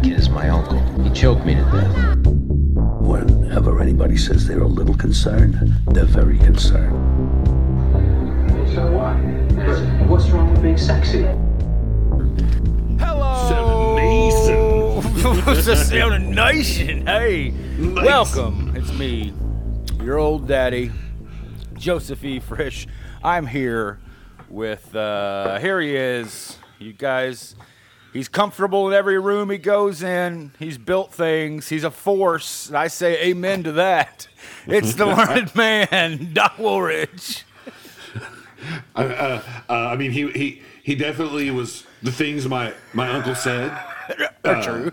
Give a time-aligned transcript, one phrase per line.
[0.00, 0.78] that kid is my uncle.
[1.02, 2.26] He choked me to death.
[2.26, 5.54] Whenever anybody says they're a little concerned,
[5.88, 6.96] they're very concerned.
[8.72, 9.16] So what?
[10.08, 11.22] What's wrong with being sexy?
[12.98, 13.94] Hello,
[15.44, 17.06] What's the sound of nation?
[17.06, 18.74] Hey, welcome.
[18.76, 19.34] It's me,
[20.02, 20.92] your old daddy,
[21.74, 22.40] Joseph E.
[22.40, 22.86] Frisch.
[23.22, 23.98] I'm here
[24.48, 24.94] with.
[24.94, 26.56] uh Here he is.
[26.78, 27.54] You guys.
[28.12, 30.52] He's comfortable in every room he goes in.
[30.58, 31.68] He's built things.
[31.68, 32.68] He's a force.
[32.68, 34.26] And I say amen to that.
[34.66, 37.44] It's the learned man, Doc Woolridge.
[38.94, 43.34] Uh, uh, uh, I mean, he, he he definitely was the things my my uncle
[43.34, 43.70] said
[44.44, 44.92] Are true.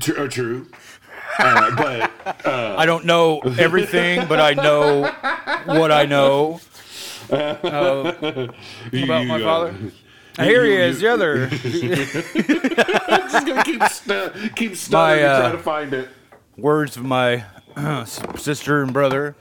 [0.00, 0.66] tr- are true.
[1.38, 5.02] Uh, but I don't know everything, but I know
[5.64, 6.60] what I know
[7.30, 8.48] uh,
[8.92, 9.74] you, about my uh, father.
[10.38, 11.44] Here he you- is, the other.
[11.44, 11.50] I'm
[13.30, 16.08] just gonna keep st- keep stuttering My, and uh, try to find it.
[16.56, 17.44] words of my
[18.36, 19.34] sister and brother.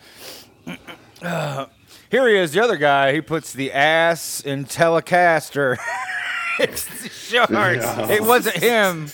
[1.22, 1.66] Uh,
[2.12, 3.14] here he is, the other guy.
[3.14, 5.78] He puts the ass in Telecaster.
[6.60, 8.10] it's the shorts.
[8.10, 9.08] It wasn't him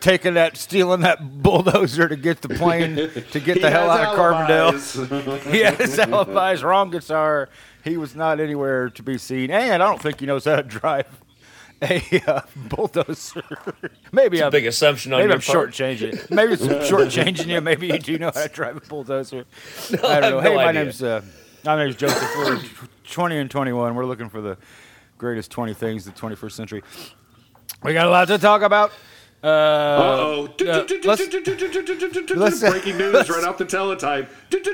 [0.00, 4.14] taking that, stealing that bulldozer to get the plane to get the hell has out
[4.14, 5.10] of Carbondale.
[5.10, 5.44] alibis.
[5.52, 7.48] He has alibis, wrong guitar.
[7.88, 10.62] He was not anywhere to be seen, and I don't think he knows how to
[10.62, 11.06] drive
[11.82, 13.42] a uh, bulldozer.
[14.12, 15.70] maybe I'm Big assumption on Maybe your I'm part.
[15.70, 16.30] shortchanging.
[16.30, 17.60] Maybe it's shortchanging you.
[17.60, 19.44] Maybe you do know how to drive a bulldozer.
[19.92, 20.40] I don't I know.
[20.40, 20.84] Hey, no my idea.
[20.84, 21.22] name's uh,
[21.64, 22.30] my name's Joseph.
[22.36, 22.60] We're
[23.04, 23.94] 20 and 21.
[23.94, 24.56] We're looking for the
[25.18, 26.82] greatest 20 things of the 21st century.
[27.82, 28.92] We got a lot to talk about.
[29.42, 30.44] Uh, Uh-oh.
[30.66, 31.20] uh, let's-
[32.36, 34.28] let's- Breaking news right off the teletype.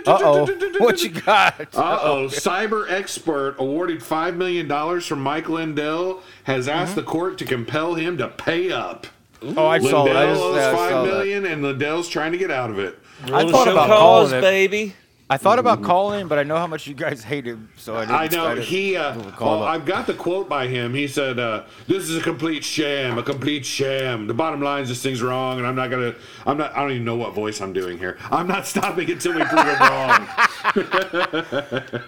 [0.06, 0.46] Uh-oh.
[0.78, 1.60] What you got?
[1.74, 2.28] Uh-oh.
[2.28, 7.00] Cyber expert awarded $5 million from Mike Lindell has asked Mm-hmm.
[7.00, 9.06] the court to compel him to pay up.
[9.42, 10.16] Oh, I saw that.
[10.16, 11.52] I Lindell just, owes yeah, I saw that.
[11.52, 12.98] and Lindell's trying to get out of it.
[13.24, 14.40] I thought about cause, calling it.
[14.40, 14.94] baby.
[15.30, 18.00] I thought about calling, but I know how much you guys hate him, so I
[18.00, 18.14] didn't.
[18.14, 18.94] I know didn't he.
[18.94, 19.68] Uh, call well.
[19.68, 20.92] I've got the quote by him.
[20.92, 24.26] He said, uh, "This is a complete sham, a complete sham.
[24.26, 26.14] The bottom line is this thing's wrong, and I'm not gonna.
[26.44, 26.76] I'm not.
[26.76, 28.18] I don't even know what voice I'm doing here.
[28.30, 30.28] I'm not stopping until we prove it wrong."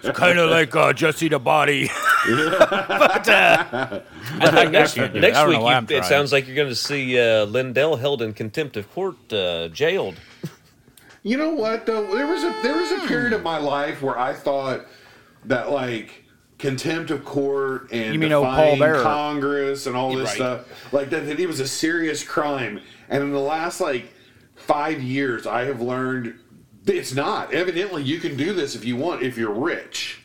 [0.03, 1.89] It's kind of like uh, Jesse the Body.
[2.27, 3.99] but uh,
[4.39, 5.21] I think next, can't do it.
[5.21, 6.03] next week you, it trying.
[6.03, 10.15] sounds like you're going to see uh, Lindell held in contempt of court, uh, jailed.
[11.27, 12.15] You know what though?
[12.15, 13.45] There was a there was a period of hmm.
[13.45, 14.85] my life where I thought
[15.43, 16.23] that like
[16.57, 20.35] contempt of court and You mean defying Congress and all this Right.
[20.35, 22.79] stuff like that, that it was a serious crime.
[23.09, 24.13] And in the last like
[24.55, 26.39] five years, I have learned
[26.85, 27.53] it's not.
[27.53, 30.21] Evidently, you can do this if you want if you're rich.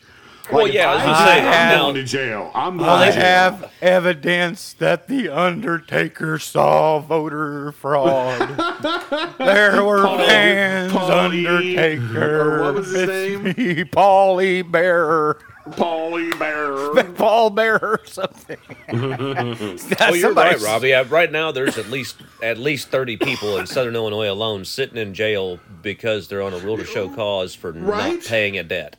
[0.51, 2.51] Well, Like, yeah, I if was gonna I, say, am going to jail.
[2.53, 3.21] I'm going I to jail.
[3.21, 8.39] have evidence that the Undertaker saw voter fraud.
[9.37, 12.41] there were Paul- fans, Paulie- Undertaker.
[12.41, 13.43] or what was his name?
[13.43, 13.53] Me,
[13.85, 15.35] Paulie Bear.
[15.69, 17.03] Paulie Bear.
[17.13, 18.57] Paul Bear or something.
[20.01, 20.93] Oh, you're right, Robbie.
[20.93, 24.97] Uh, right now, there's at least at least 30 people in Southern Illinois alone sitting
[24.97, 28.15] in jail because they're on a rule to show cause for Right?
[28.15, 28.97] not paying a debt.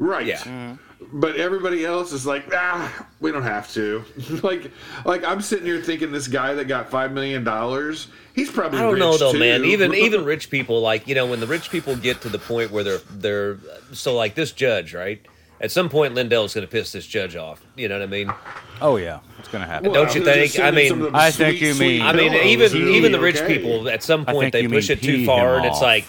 [0.00, 0.26] Right.
[0.26, 0.76] Yeah.
[1.12, 4.02] But everybody else is like, ah, we don't have to.
[4.42, 4.70] like,
[5.04, 8.78] like I'm sitting here thinking this guy that got five million dollars, he's probably.
[8.78, 9.38] I don't rich know though, too.
[9.38, 9.64] man.
[9.64, 12.70] Even even rich people, like you know, when the rich people get to the point
[12.70, 13.58] where they're they're
[13.92, 15.20] so like this judge, right?
[15.60, 17.62] At some point, Lindell's going to piss this judge off.
[17.76, 18.32] You know what I mean?
[18.80, 19.20] Oh, yeah.
[19.38, 19.92] It's going to happen.
[19.92, 20.58] Don't you think?
[20.58, 23.58] I mean, some of I think you mean- I mean, even even the rich okay.
[23.58, 25.82] people at some point they push it too far, him and it's off.
[25.82, 26.06] like,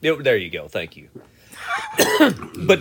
[0.00, 0.68] there you go.
[0.68, 1.10] Thank you.
[2.66, 2.80] but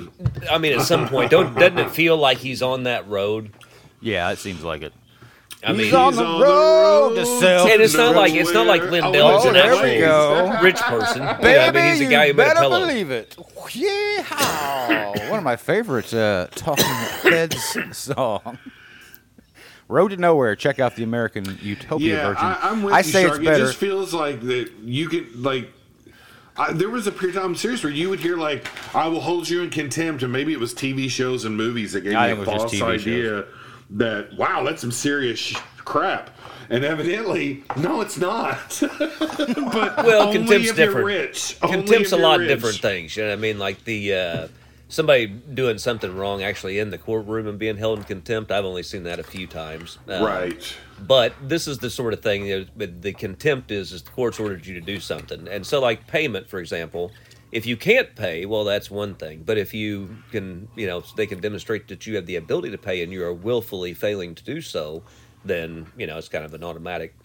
[0.51, 3.51] I mean, at some point, don't doesn't it feel like he's on that road?
[4.01, 4.93] Yeah, it seems like it.
[5.63, 7.67] I mean, He's on the road to sell.
[7.67, 10.61] and it's not like it's not like Lindell's Oh, an there actual we go.
[10.61, 11.21] rich person.
[11.23, 12.79] You know, Baby, I mean, he's a guy you who made a better pillow.
[12.81, 13.35] believe it.
[13.73, 18.59] Yeah, one of my favorite uh, Talking Heads song.
[19.87, 20.55] Road to Nowhere.
[20.55, 22.45] Check out the American Utopia Yeah, version.
[22.45, 23.35] I, I'm with I you, say Shark.
[23.37, 23.63] it's better.
[23.63, 25.71] It just feels like that you could like.
[26.57, 29.07] I, there was a period of time, I'm serious, where you would hear like, "I
[29.07, 32.15] will hold you in contempt," and maybe it was TV shows and movies that gave
[32.15, 33.45] I me a think it was false idea
[33.91, 36.29] that wow, that's some serious sh- crap.
[36.69, 38.81] And evidently, no, it's not.
[38.99, 41.05] but Well, contempt's different.
[41.05, 41.59] Rich.
[41.61, 43.15] Contempt's a lot different things.
[43.15, 43.59] You know what I mean?
[43.59, 44.47] Like the uh,
[44.89, 48.51] somebody doing something wrong actually in the courtroom and being held in contempt.
[48.51, 49.99] I've only seen that a few times.
[50.09, 50.75] Uh, Right.
[50.99, 52.45] But this is the sort of thing.
[52.45, 55.79] You know, the contempt is is the court's ordered you to do something, and so
[55.79, 57.11] like payment, for example.
[57.51, 59.43] If you can't pay, well, that's one thing.
[59.45, 62.77] But if you can, you know, they can demonstrate that you have the ability to
[62.77, 65.03] pay and you are willfully failing to do so,
[65.45, 67.15] then you know it's kind of an automatic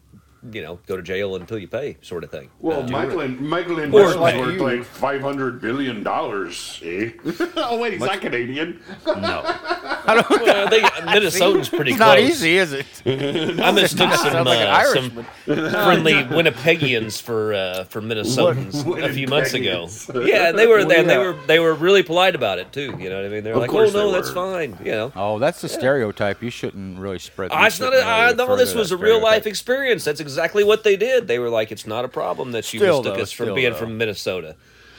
[0.52, 2.50] you know go to jail until you pay, sort of thing.
[2.60, 4.62] Well, Uh, Michael and Michael and Or Burns like worth you.
[4.62, 6.80] like five hundred billion dollars.
[6.84, 7.10] Eh?
[7.56, 8.80] oh wait, he's not Canadian.
[9.06, 10.30] No, I don't.
[10.42, 12.08] Well, they, Minnesotans pretty it's close.
[12.08, 12.86] not easy, is it?
[13.06, 15.10] I mistook some, Sounds like an uh, some
[15.46, 19.88] friendly Winnipegians for uh, for Minnesotans What- a few months ago.
[20.24, 22.96] Yeah, they were Well, they, they were they were really polite about it too.
[22.98, 23.44] You know what I mean?
[23.44, 25.12] They're like, "Oh no, that's fine." You know.
[25.14, 26.42] Oh, that's the stereotype.
[26.42, 27.50] You shouldn't really spread.
[27.52, 29.46] I, you not shouldn't a, I, really no, further this was a that real life
[29.46, 30.04] experience.
[30.04, 31.26] That's exactly what they did.
[31.28, 33.72] They were like, "It's not a problem that you Still, mistook though, us from being
[33.72, 33.78] though.
[33.78, 34.56] from Minnesota."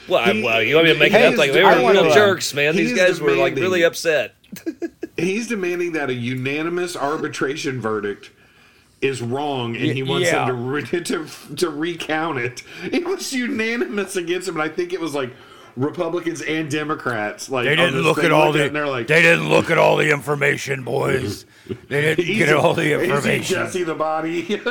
[0.07, 2.03] Well, I, He- well, you want me to make it up like they were demanding-
[2.05, 2.73] real jerks, man.
[2.73, 4.35] he These is guys were like really upset.
[5.17, 8.31] He's demanding that a unanimous arbitration verdict
[9.01, 10.45] is wrong, and he wants yeah.
[10.45, 12.63] them to, re- to to recount it.
[12.91, 15.31] It was unanimous against him, and I think it was like
[15.75, 17.49] Republicans and Democrats.
[17.49, 18.69] Like They didn't look at all the.
[18.69, 21.45] they're like, they didn't look at all the information, boys.
[21.87, 23.55] They didn't "Easy- get all the information.
[23.55, 24.59] Jesse the body.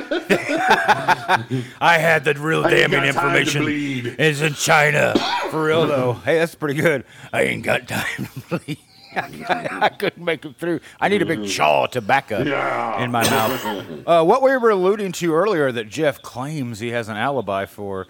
[1.80, 4.14] I had the real I damning got time to information.
[4.18, 5.14] It's in China.
[5.50, 6.12] For real though.
[6.14, 7.04] Hey, that's pretty good.
[7.32, 8.78] I ain't got time to bleed.
[9.16, 10.78] I couldn't make it through.
[11.00, 13.02] I need a big chaw of tobacco Yeah.
[13.02, 14.06] in my mouth.
[14.06, 18.06] Uh, what we were alluding to earlier that Jeff claims he has an alibi for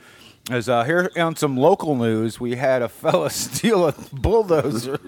[0.52, 2.40] is uh, here on some local news.
[2.40, 4.98] We had a fella steal a bulldozer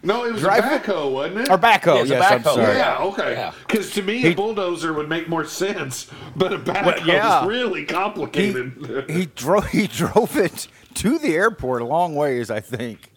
[0.00, 1.50] no, it was Drive- a backhoe, wasn't it?
[1.50, 1.96] or backhoe.
[1.96, 2.54] Yeah, it's a yes, I'm backhoe.
[2.54, 2.76] sorry.
[2.76, 3.32] Yeah, okay.
[3.32, 3.52] Yeah.
[3.66, 7.42] Because to me, He- a bulldozer would make more sense, but a backhoe yeah.
[7.42, 9.04] is really complicated.
[9.08, 13.12] he drove he drove it to the airport a long ways, I think.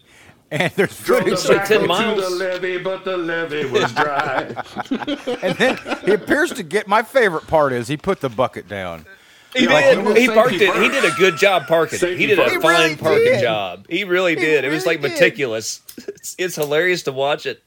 [0.50, 2.16] And there's Drove footage the like 10 miles.
[2.16, 4.52] to the levee, but the levee was dry.
[5.40, 9.06] And then he appears to get my favorite part is he put the bucket down.
[9.54, 9.96] He Yeah, did.
[9.98, 10.74] like, well, he parked it.
[10.82, 11.96] He did a good job parking.
[11.96, 12.00] it.
[12.00, 12.54] Safety He did a first.
[12.54, 13.40] He fine really parking did.
[13.42, 13.86] job.
[13.88, 14.64] He really did.
[14.64, 15.12] it was like did.
[15.12, 15.80] meticulous.
[16.08, 17.62] It's, it's hilarious to watch it.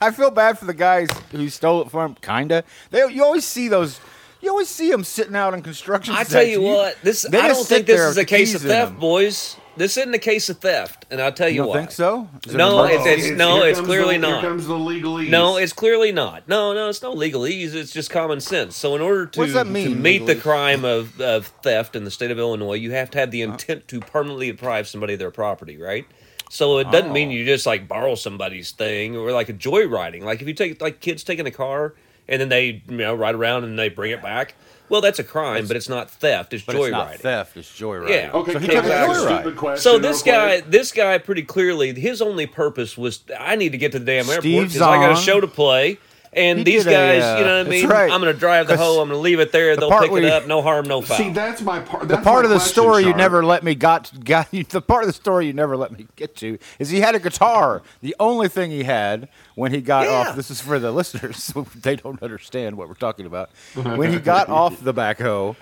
[0.00, 2.64] I feel bad for the guys who stole it from him, kinda.
[2.90, 4.00] They you always see those
[4.40, 7.48] you always see them sitting out in construction I tell you what, this they I
[7.48, 9.00] don't think this is a case of theft, them.
[9.00, 9.56] boys.
[9.76, 11.78] This isn't a case of theft, and I'll tell you You don't why.
[11.78, 12.28] think so?
[12.46, 13.08] Is it an No, emergency?
[13.10, 14.40] it's- it's- no, here it's clearly the, not.
[14.40, 15.28] Here comes the legalese.
[15.28, 16.48] No, it's clearly not.
[16.48, 17.74] No, no, it's no legalese.
[17.74, 18.76] It's just common sense.
[18.76, 22.04] So, in order to, What's that to mean, meet the crime of, of theft in
[22.04, 23.52] the state of Illinois, you have to have the uh-huh.
[23.52, 26.06] intent to permanently deprive somebody of their property, right?
[26.50, 27.32] So it doesn't mean Oh.
[27.32, 30.22] you just like borrow somebody's thing or like a joyriding.
[30.22, 31.94] Like if you take like kids taking a car
[32.28, 34.54] and then they you know ride around and they bring it back.
[34.90, 36.52] Well, that's a crime, but it's not theft.
[36.52, 36.84] It's But joyriding.
[36.88, 38.10] it's not theft, it's joyride.
[38.10, 38.30] Yeah.
[38.34, 39.40] Okay, So he can took I a ask a joyride.
[39.40, 39.82] stupid question?
[39.82, 40.70] So this guy, quick?
[40.70, 44.24] this guy, pretty clearly, his only purpose was I need to get to the damn
[44.24, 45.98] Steve airport because I got a show to play.
[46.36, 47.88] And He these did a, guys, uh, you know what I mean?
[47.88, 48.10] right.
[48.10, 49.00] I'm going to drive the hoe.
[49.00, 49.76] I'm going to leave it there.
[49.76, 50.46] the They'll pick it you- up.
[50.46, 51.16] No harm, no foul.
[51.16, 52.08] See, that's my part.
[52.08, 55.06] The part of the question, story you never let me got got the part of
[55.06, 57.82] the story you never let me get to is he had a guitar.
[58.00, 60.30] The only thing he had when he got Yeah.
[60.30, 60.36] off.
[60.36, 63.50] This is for the listeners; they don't understand what we're talking about.
[63.74, 65.54] When he got off the backhoe,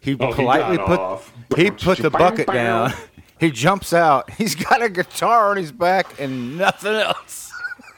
[0.00, 1.32] he Oh, politely got put off.
[1.56, 2.92] he put the bucket down.
[3.40, 4.30] He jumps out.
[4.32, 7.47] He's got a guitar on his back and nothing else.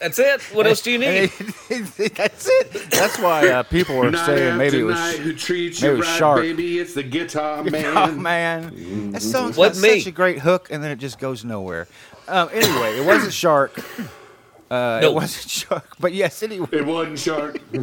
[0.01, 0.41] That's it.
[0.55, 1.29] What else do you need?
[1.69, 2.91] that's it.
[2.91, 4.97] That's why uh, people were Night saying maybe it was.
[4.97, 6.41] after who treats maybe you it was right, Shark.
[6.41, 6.79] baby?
[6.79, 7.97] It's the guitar man.
[7.97, 10.01] Oh man, that song's got Wasn't me.
[10.01, 11.87] such a great hook, and then it just goes nowhere.
[12.29, 13.79] Um, anyway, it wasn't Shark.
[14.71, 15.11] Uh, No.
[15.11, 17.59] It wasn't Shark, but yes, anyway, It wasn't Shark.
[17.73, 17.79] hey,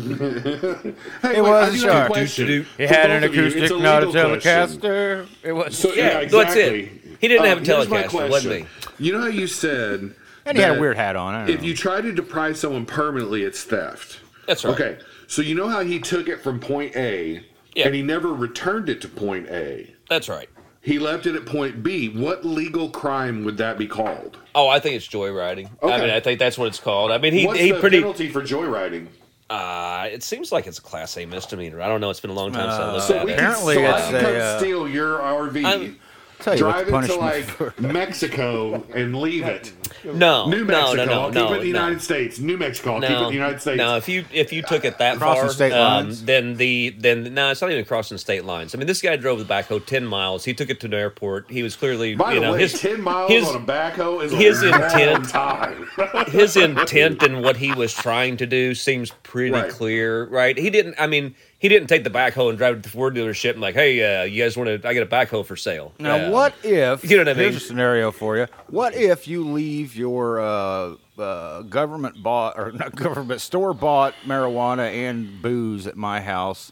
[1.38, 2.16] It was I do Shark.
[2.16, 2.28] Have a.
[2.28, 4.80] For it had an both of acoustic, not a legal question.
[4.82, 5.28] Telecaster.
[5.44, 6.90] It was, So, Yeah, yeah, that's it.
[7.20, 8.68] He didn't Uh, have a here's my Telecaster, wasn't question.
[8.98, 9.06] he?
[9.06, 10.14] You know how you said
[10.50, 11.34] and he had a weird hat on.
[11.34, 11.68] I don't If know.
[11.68, 14.20] you try to deprive someone permanently, it's theft.
[14.46, 14.74] That's right.
[14.74, 17.44] Okay, so you know how he took it from point A,
[17.76, 17.86] Yeah.
[17.88, 19.94] and he never returned it to point A.
[20.10, 20.50] That's right.
[20.82, 22.08] He left it at point B.
[22.08, 24.38] What legal crime would that be called?
[24.56, 25.70] Oh, I think it's joyriding.
[25.84, 26.02] I Okay.
[26.02, 27.12] mean, I think that's what it's called.
[27.12, 27.98] I mean, he What's he the pretty.
[28.00, 29.08] penalty for joyriding?
[29.50, 31.82] Uh, it seems like it's a class A misdemeanor.
[31.82, 32.10] I don't know.
[32.10, 33.36] It's been a long time since I looked So at we it.
[33.38, 36.00] can, Apparently so I it's can a, come uh, steal your RV, I'm-
[36.40, 37.74] tell you drive the it to like for.
[37.80, 39.74] Mexico, and leave it.
[40.04, 40.96] No, New Mexico.
[40.96, 41.80] no, no, I'll no, keep it in the no.
[41.86, 42.40] United States.
[42.40, 42.96] New Mexico.
[42.96, 43.78] I'll keep it in the United States.
[43.78, 43.98] no.
[43.98, 46.24] If you if you took it that Crossing far, state um, lines?
[46.24, 48.74] then the then no, it's not even crossing state lines.
[48.74, 50.46] I mean, this guy drove the backhoe ten miles.
[50.46, 51.50] He took it to an airport.
[51.50, 54.32] He was clearly, By you know, way, his ten miles his- on a backhoe is
[54.32, 55.88] his a intent- time.
[56.28, 59.70] his intent and what he was trying to do seems pretty Right.
[59.70, 60.58] clear, right?
[60.58, 60.96] He didn't.
[61.00, 63.62] I mean, he didn't take the backhoe and drive it to the Ford dealership and
[63.62, 64.88] like, hey, uh, you guys want to?
[64.88, 65.94] I got a backhoe for sale.
[66.00, 67.04] Now, Uh, what if?
[67.10, 67.52] you know what I mean?
[67.52, 68.48] Here's a scenario for you.
[68.68, 74.92] What if you leave your uh, uh, government bought or not government store bought marijuana
[74.94, 76.72] and booze at my house,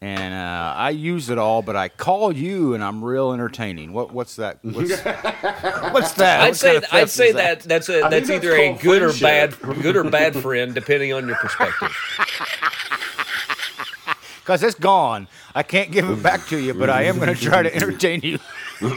[0.00, 3.92] and uh, I use it all, but I call you and I'm real entertaining.
[3.92, 4.58] What what's that?
[4.62, 6.40] What's, what's that?
[6.40, 8.54] I'd What say kind of I'd say is that that's a I that's that's either
[8.56, 11.88] a called good or bad good or bad friend depending on your perspective.
[14.44, 15.26] because it's gone.
[15.54, 18.20] I can't give it back to you, but I am going to try to entertain
[18.22, 18.38] you.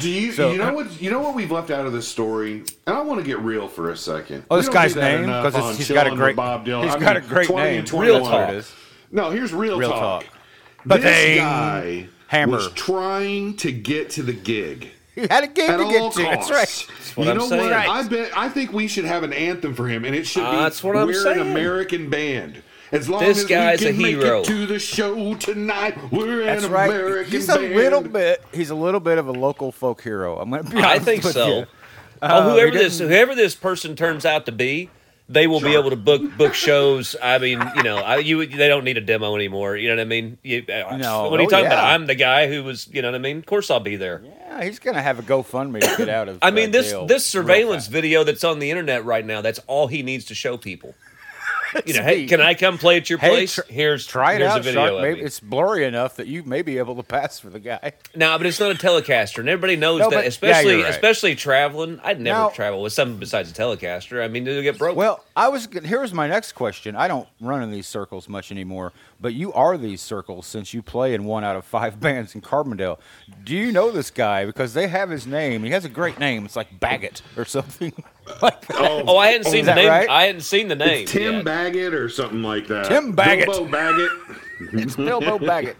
[0.00, 2.64] Do you So- you know what you know what we've left out of this story?
[2.86, 4.44] And I want to get real for a second.
[4.50, 5.24] Oh, this guy's name?
[5.24, 6.84] enough 'Cause it's- on he's got a great- Bob Dylan.
[6.84, 7.84] he's I got mean, a great name.
[7.92, 8.64] Real talk.
[9.10, 10.22] No, here's real, Real talk.
[10.24, 10.24] talk.
[10.86, 11.36] This Ba-ding.
[11.38, 12.52] guy Hammer.
[12.56, 14.88] was trying to get to the gig.
[15.14, 16.22] He had a game At to all get to.
[16.22, 16.88] That's costs.
[16.88, 17.16] right.
[17.18, 17.62] what you I'm know saying.
[17.64, 17.72] what?
[17.74, 20.46] I bet I think we should have an anthem for him, and it should be
[20.46, 21.38] Uh, that's what I'm "We're saying.
[21.38, 24.40] an American band." As long This as guy's we a can make hero.
[24.40, 26.90] it to the show tonight, we're That's an right.
[26.90, 28.42] American He's a little bit.
[28.52, 30.38] He's a little bit of a local folk hero.
[30.38, 31.46] I'm going to be honest I think with so.
[31.46, 31.66] you.
[32.20, 34.90] oh, Uh, whoever this whoever this person turns out to be,
[35.26, 37.16] they will be able to book book shows.
[37.22, 39.74] I mean, you know, I, you they don't need a demo anymore.
[39.76, 40.36] You know what I mean?
[40.42, 41.30] You, uh, No.
[41.30, 41.84] What are you Oh, talking about?
[41.86, 42.88] I'm the guy who was.
[42.92, 43.38] You know what I mean?
[43.38, 44.20] Of course, I'll be there.
[44.22, 46.38] Yeah, he's going to have a GoFundMe to get out of.
[46.42, 49.40] I uh, mean, this jail this surveillance video that's on the internet right now.
[49.40, 50.94] That's all he needs to show people.
[51.86, 53.54] You know, hey, can I come play at your Hey, place?
[53.54, 55.02] tr- here's Try it here's out, a video Shark.
[55.02, 57.92] Maybe it's blurry enough that you may be able to pass for the guy.
[58.14, 60.16] No, but it's not a Telecaster, and everybody knows No, that.
[60.16, 60.90] but- especially, you're right.
[60.90, 61.98] especially traveling.
[62.04, 64.22] I'd never Now- travel with something besides a Telecaster.
[64.22, 64.96] I mean, it'll get broke.
[64.96, 65.66] Well, I was.
[65.66, 66.94] g- Here was my next question.
[66.94, 70.82] I don't run in these circles much anymore, but you are these circles since you
[70.82, 72.98] play in one out of five bands in Carbondale.
[73.44, 74.44] Do you know this guy?
[74.44, 75.64] Because they have his name.
[75.64, 76.44] He has a great name.
[76.44, 77.92] It's like Baggett or something.
[78.42, 79.04] Like that.
[79.06, 79.88] oh, I hadn't Oh, seen the that name.
[79.88, 80.08] right?
[80.08, 81.02] I hadn't seen the name.
[81.02, 81.44] It's Tim yet.
[81.44, 82.86] Baggett or something like that.
[82.86, 83.46] Tim Baggett.
[83.46, 84.10] Bilbo Baggett.
[84.74, 85.76] It's Bilbo Baggett.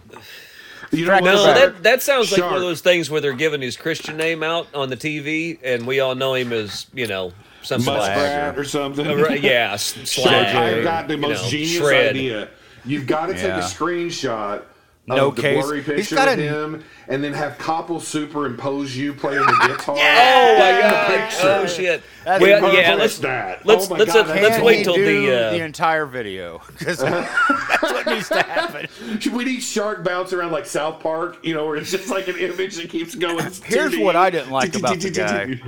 [0.91, 3.77] You know No, that that sounds like one of those things where they're giving his
[3.77, 7.31] Christian name out on the TV, and we all know him as you know
[7.63, 9.07] some Muskrat or something.
[9.07, 10.55] Uh, right, yeah, slag.
[10.55, 12.09] I've got the you most know, genius shred.
[12.09, 12.49] idea.
[12.85, 13.59] You've got to take Yeah.
[13.59, 14.63] a screenshot
[15.05, 15.61] No of the case.
[15.65, 19.51] blurry He's picture got of a- him, and then have Koppel superimpose you playing the
[19.67, 19.97] guitar.
[19.97, 21.07] Oh my god!
[21.29, 21.47] picture.
[21.47, 22.03] Oh shit!
[22.23, 22.81] That's Well, perfect.
[22.81, 23.65] yeah, let's that.
[23.65, 25.61] let's- oh my let's, God, that's let's Can wait he till do the, uh, the
[25.63, 28.87] entire video because that's what needs to happen.
[29.33, 32.37] We need Shark bounce around like South Park, you know, where it's just like an
[32.37, 33.45] image that keeps going.
[33.65, 35.59] Here's what I didn't like about the guy.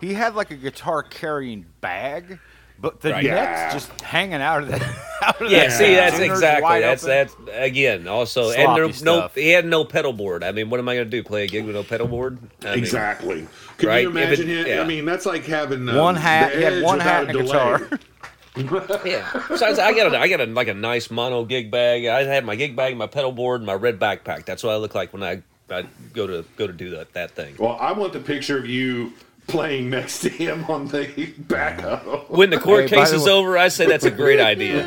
[0.00, 2.38] He had like a guitar carrying bag,
[2.80, 3.24] but the Right.
[3.24, 3.72] neck's Yeah.
[3.72, 4.94] just hanging out of the.
[5.20, 7.16] Out of Yeah, the see, that's tuners exactly that's open.
[7.16, 7.34] that's
[7.66, 10.44] again also and Sloppy no, no he had no pedal board.
[10.44, 11.24] I mean, what am I going to do?
[11.24, 12.38] Play a gig with no pedal board?
[12.64, 13.48] I mean, Exactly.
[13.78, 14.66] Could Right, you if it- imagine it?
[14.68, 14.80] yeah.
[14.80, 16.52] I mean, that's like having um, One hat.
[16.52, 17.90] the He had one without hat and a guitar.
[19.04, 19.42] Yeah.
[19.48, 22.06] Besides, I got a, I got a, like a nice mono gig bag.
[22.06, 24.44] I had my gig bag, my pedal board, and my red backpack.
[24.44, 27.32] That's what I look like when I, I go to go to do that that
[27.32, 27.56] thing.
[27.58, 29.12] Well, I want the picture of you
[29.48, 31.06] playing next to him on the
[31.48, 32.28] backhoe.
[32.30, 34.86] When the court Hey, case is way- over, I say that's a great idea.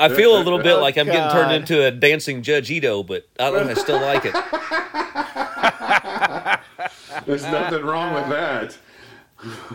[0.00, 3.26] I feel a little bit like I'm getting turned into a dancing Judge Ito, but
[3.38, 3.48] I.
[3.48, 4.34] I still like it.
[7.26, 8.76] There's nothing wrong with that.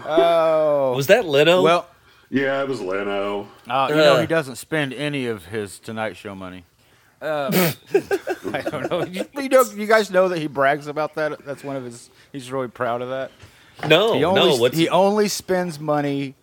[0.05, 0.93] Oh.
[0.96, 1.62] Was that Leno?
[1.62, 1.88] Well,
[2.29, 3.48] Yeah, it was Leno.
[3.67, 4.22] uh, you know Uh.
[4.22, 6.63] he doesn't spend any of his Tonight Show money.
[7.22, 7.72] Uh,
[8.54, 9.06] I don't know.
[9.06, 9.63] You, you know.
[9.63, 11.46] You guys know that he brags about that.
[11.46, 12.10] That's one of his.
[12.32, 13.32] He's really proud of that.
[13.88, 14.56] no, He only no.
[14.58, 16.36] What's he only spends money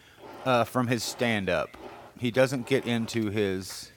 [0.44, 1.76] uh, from his stand up.
[2.18, 3.90] He doesn't get into his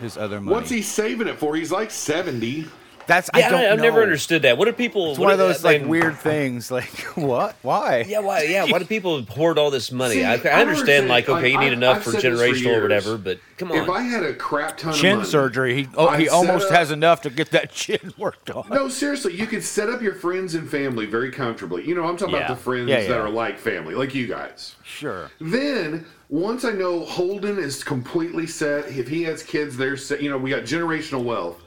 [0.00, 0.54] his other money.
[0.54, 1.54] What's he saving it for?
[1.56, 2.66] He's like 70.
[3.06, 3.84] That's yeah, I don't I, have know.
[3.84, 4.56] never understood that.
[4.58, 5.10] What do people?
[5.10, 6.70] It's what one of those like mean, weird things.
[6.70, 6.84] Like
[7.16, 7.56] what?
[7.62, 8.04] Why?
[8.08, 8.42] Yeah, why?
[8.44, 10.14] Yeah, why do people hoard all this money?
[10.16, 11.38] See, I, I I don't understand, like, understand.
[11.38, 13.72] okay, you need I've- enough I've for said this for generational or whatever, but come
[13.72, 13.78] on.
[13.78, 13.88] If.
[13.90, 15.74] I had a crap ton of Chin money, surgery.
[15.82, 18.68] He oh, he almost up- has enough to get that chin worked on.
[18.70, 21.86] No, seriously, you could set up your friends and family very comfortably.
[21.86, 22.46] You know, I'm talking Yeah.
[22.46, 24.76] about the friends Yeah, that are like family, like you guys.
[24.84, 25.30] Sure.
[25.40, 30.22] Then, once I know Holden is completely set, if he has kids, they're set.
[30.22, 31.61] You know, we got generational wealth.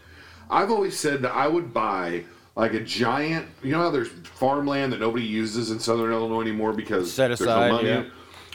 [0.49, 2.23] I've always said that I would buy
[2.55, 3.47] like a giant.
[3.63, 7.41] You know how there's farmland that nobody uses in Southern Illinois anymore because Set there's
[7.41, 7.89] aside, no money.
[7.89, 8.03] yeah.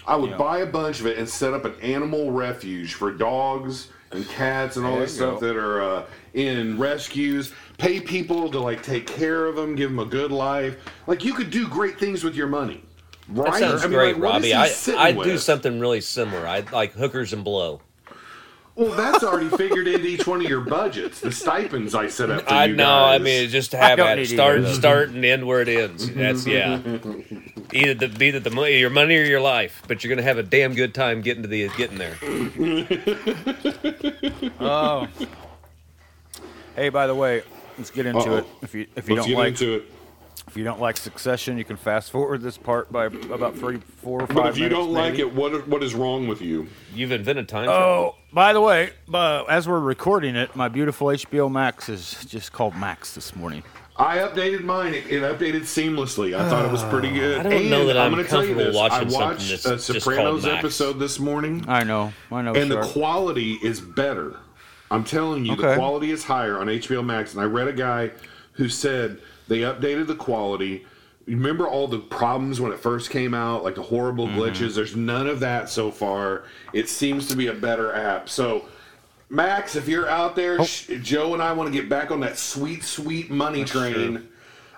[0.06, 0.36] I would Yeah.
[0.38, 4.76] buy a bunch of it and set up an animal refuge for dogs and cats
[4.76, 5.46] and all There this stuff go.
[5.46, 6.02] that are uh,
[6.34, 7.52] in rescues.
[7.78, 10.76] Pay people to like take care of them, give them a good life.
[11.06, 12.82] Like you could do great things with your money.
[13.28, 13.52] Right?
[13.52, 14.54] that sounds I mean, great, like, Robbie.
[14.54, 16.46] I sitting I do something really similar.
[16.48, 17.80] I like hookers and blow.
[18.80, 21.20] Well, that's already figured into each one of your budgets.
[21.20, 22.90] The stipends I set up for I you know.
[23.04, 23.24] I guys.
[23.24, 24.32] mean, just to I have don't at need it.
[24.32, 26.10] either Start, start, and end where it ends.
[26.14, 26.76] That's yeah.
[27.74, 30.42] Either the either the money, your money or your life, but you're gonna have a
[30.42, 32.16] damn good time getting to the getting there.
[34.58, 35.06] Oh.
[36.74, 37.42] Hey, by the way,
[37.76, 38.36] let's get into Uh-oh.
[38.38, 38.46] it.
[38.62, 39.84] If you if you Let's don't get like into it.
[40.48, 44.22] If you don't like Succession, you can fast forward this part by about three, four,
[44.22, 45.22] or five But if you minutes, don't like maybe.
[45.22, 46.68] it, what what is wrong with you?
[46.94, 47.82] You've invented time travel.
[47.82, 52.52] Oh, by the way, uh, as we're recording it, my beautiful HBO Max is just
[52.52, 53.62] called Max this morning.
[53.96, 54.94] I updated mine.
[54.94, 56.34] It, it updated seamlessly.
[56.38, 57.40] I thought it was pretty good.
[57.40, 59.88] I don't know that I'm gonna tell you comfortable this, watching I something watched that's
[59.88, 60.58] a just called Sopranos Max.
[60.58, 62.54] episode this morning, I know, I know.
[62.54, 64.36] and the quality is better
[64.90, 67.32] I'm telling you, the quality is higher on HBO Max.
[67.34, 68.10] And I read a guy
[68.52, 69.18] who said
[69.50, 70.86] they updated the quality.
[71.26, 74.40] Remember all the problems when it first came out, like the horrible Mm-hmm.
[74.40, 74.74] glitches?
[74.74, 76.44] There's none of that so far.
[76.72, 78.28] It seems to be a better app.
[78.30, 78.64] So,
[79.28, 80.64] Max, if you're out there, Oh.
[80.64, 84.28] sh Joe and I want to get back on that sweet, sweet money train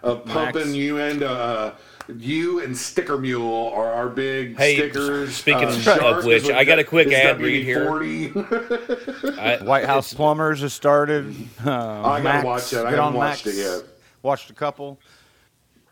[0.02, 0.74] of pumping Max.
[0.74, 1.72] you and uh,
[2.18, 5.36] you and Sticker Mule are our big Hey, stickers.
[5.36, 7.86] speaking Uh, of Shark which, I got a quick ad read here.
[7.86, 9.38] WD-40.
[9.38, 11.34] I, White House Plumbers has started.
[11.64, 12.86] Uh, I gotta Max, watch that.
[12.86, 13.56] I get haven't on watched Max.
[13.58, 13.82] it yet.
[14.22, 14.98] Watched a couple.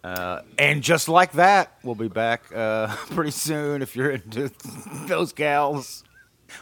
[0.03, 4.51] Uh, and just like that, we'll be back uh, pretty soon if you're into
[5.07, 6.05] those gals.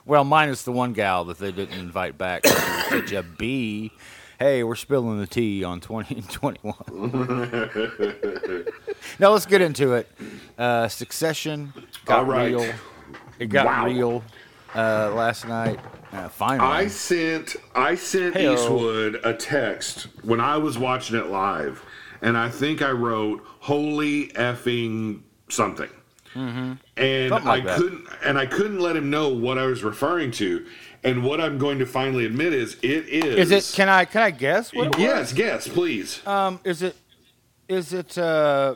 [0.04, 2.42] Well, minus the one gal that they didn't invite back.
[2.42, 2.52] 'cause
[2.88, 3.92] she was Such a B.
[4.38, 6.74] Hey, we're spilling the tea on 20 and 21.
[9.18, 10.08] now let's get into it.
[10.56, 11.72] Uh, Succession
[12.04, 12.46] got right.
[12.54, 12.74] real.
[13.38, 13.86] It got Wow.
[13.86, 14.24] real
[14.74, 15.78] uh, last night.
[16.12, 16.68] Uh, finally.
[16.68, 18.54] I sent I sent Heyo.
[18.54, 21.84] Eastwood a text when I was watching it live,
[22.22, 25.90] and I think I wrote "Holy effing something,"
[26.34, 27.28] and Mm-hmm.
[27.28, 27.78] Something like I that.
[27.78, 30.64] couldn't and I couldn't let him know what I was referring to.
[31.04, 33.50] And what I'm going to finally admit is it is.
[33.50, 33.76] Is it?
[33.76, 34.04] Can I?
[34.04, 34.74] Can I guess?
[34.74, 35.00] What it was?
[35.00, 36.26] yes, guess, please.
[36.26, 36.96] Um, is it?
[37.68, 38.16] Is it?
[38.18, 38.74] Uh,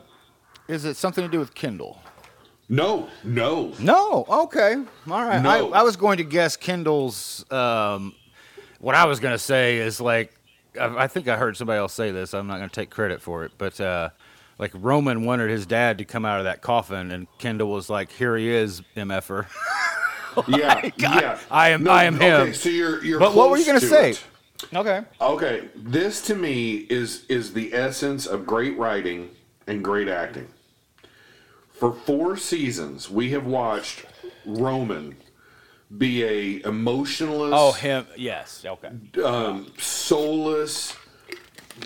[0.67, 1.99] is it something to do with Kendall?
[2.73, 3.71] No, no.
[3.79, 4.25] No.
[4.27, 4.73] Okay.
[5.09, 5.41] All right.
[5.41, 5.71] No.
[5.73, 7.45] I, I was going to guess Kendall's.
[7.51, 8.15] Um,
[8.79, 10.33] what I was going to say is like,
[10.79, 12.33] I, I think I heard somebody else say this.
[12.33, 14.09] I'm not going to take credit for it, but uh,
[14.57, 18.11] like Roman wanted his dad to come out of that coffin, and Kendall was like,
[18.11, 19.45] "Here he is, mf'er."
[20.47, 21.37] Yeah, yeah.
[21.51, 22.53] I am- No, I am okay, him.
[22.55, 23.19] So you're you're.
[23.19, 24.09] But what were you gonna to say?
[24.11, 24.23] it.
[24.73, 25.01] okay.
[25.21, 29.29] Okay, this to me is is the essence of great writing
[29.67, 30.47] and great acting.
[31.73, 34.05] For four seasons, we have watched
[34.45, 35.15] Roman
[35.97, 38.07] be a emotionless, Oh, him.
[38.15, 38.63] Yes.
[38.65, 38.89] Okay.
[39.23, 40.95] um, soulless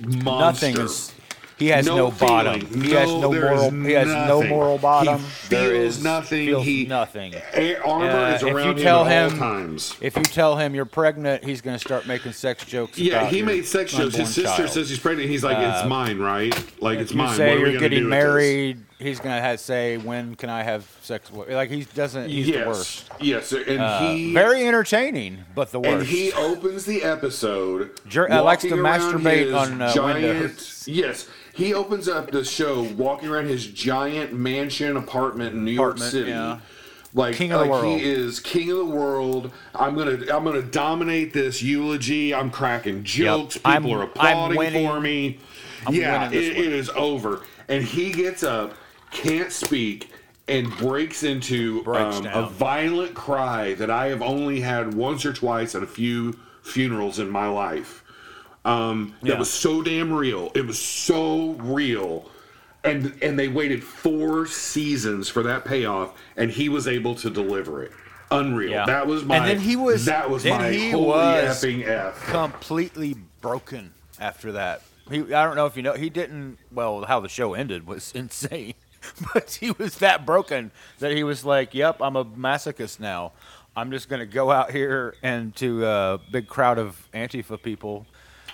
[0.01, 0.67] monster.
[0.71, 1.13] Nothing is.
[1.57, 2.61] He has no, No bottom.
[2.61, 2.83] feeling.
[2.83, 3.85] He has No, no there is moral.
[3.87, 5.17] He has no moral bottom.
[5.19, 6.45] He There feels is- nothing.
[6.45, 7.33] feels He- nothing.
[7.55, 9.95] A- armor Uh, is if you around him tell at all him- times.
[9.99, 12.99] If you tell him you're pregnant, he's going to start making sex jokes.
[12.99, 14.15] Yeah, about he made sex jokes.
[14.15, 14.69] His sister child.
[14.69, 15.31] says he's pregnant.
[15.31, 16.53] He's like, "It's mine, right?
[16.79, 19.19] Like it's If you mine." say what are we you're gonna getting do married, he's
[19.19, 22.29] going to have say, "When can I have sex?" with Like he doesn't.
[22.29, 23.09] He's yes, the worst.
[23.19, 25.91] yes, and Uh, he very entertaining, but the worst.
[25.93, 27.91] and he opens the episode.
[28.07, 30.39] Jer- uh, likes to masturbate on, uh, giant.
[30.41, 30.83] windows.
[30.87, 35.97] Yes, he opens up the show walking around his giant mansion apartment in New York
[35.97, 36.29] City.
[36.31, 36.59] yeah.
[37.13, 37.99] Like, King of the like world.
[37.99, 39.51] he is king of the world.
[39.73, 42.33] I'm gonna I'm gonna dominate this eulogy.
[42.35, 43.55] I'm cracking jokes.
[43.55, 45.39] People I'm- are applauding for me.
[45.87, 47.41] I'm yeah, it- it is over.
[47.69, 48.73] And he gets up,
[49.11, 50.11] can't speak,
[50.47, 55.33] and breaks into Breaks um, a violent cry that I have only had once or
[55.33, 58.03] twice at a few funerals in my life.
[58.65, 59.33] Um, Yeah.
[59.33, 60.51] That was so damn real.
[60.55, 62.29] It was so real.
[62.83, 67.83] And and they waited four seasons for that payoff, and he was able to deliver
[67.83, 67.91] it.
[68.31, 68.71] Unreal.
[68.71, 68.85] Yeah.
[68.85, 69.37] That was my.
[69.37, 72.25] And then he was- That was my he holy was- effing f.
[72.27, 74.81] completely broken after that.
[75.09, 76.57] He, I don't know if you know, he didn't.
[76.71, 78.73] Well, how the show ended was insane,
[79.33, 83.31] but he was that broken that he was like, "Yep, I'm a masochist now.
[83.75, 88.07] I'm just gonna go out here and to a big crowd of Antifa people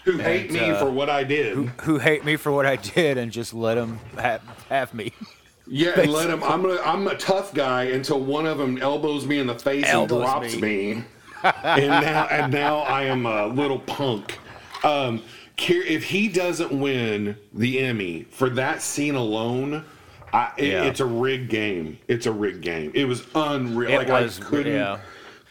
[0.04, 1.56] Who hate me uh, for what I did?
[1.82, 5.14] who hate me for what I did and just let them have, have me."
[5.68, 6.44] yeah, and let him.
[6.44, 6.82] I'm gonna.
[6.84, 10.26] I'm a tough guy until one of them elbows me in the face Elbows and
[10.26, 10.94] drops me.
[10.96, 11.04] me.
[11.64, 14.40] and now, and now I am a little punk.
[14.84, 15.22] Um,
[15.58, 19.86] if he doesn't win the Emmy for that scene alone,
[20.34, 20.84] I, it, Yeah.
[20.86, 22.00] it's a rigged game.
[22.08, 22.92] It's a rigged game.
[22.96, 23.92] It was unreal.
[23.92, 25.00] It like was, I couldn't, yeah.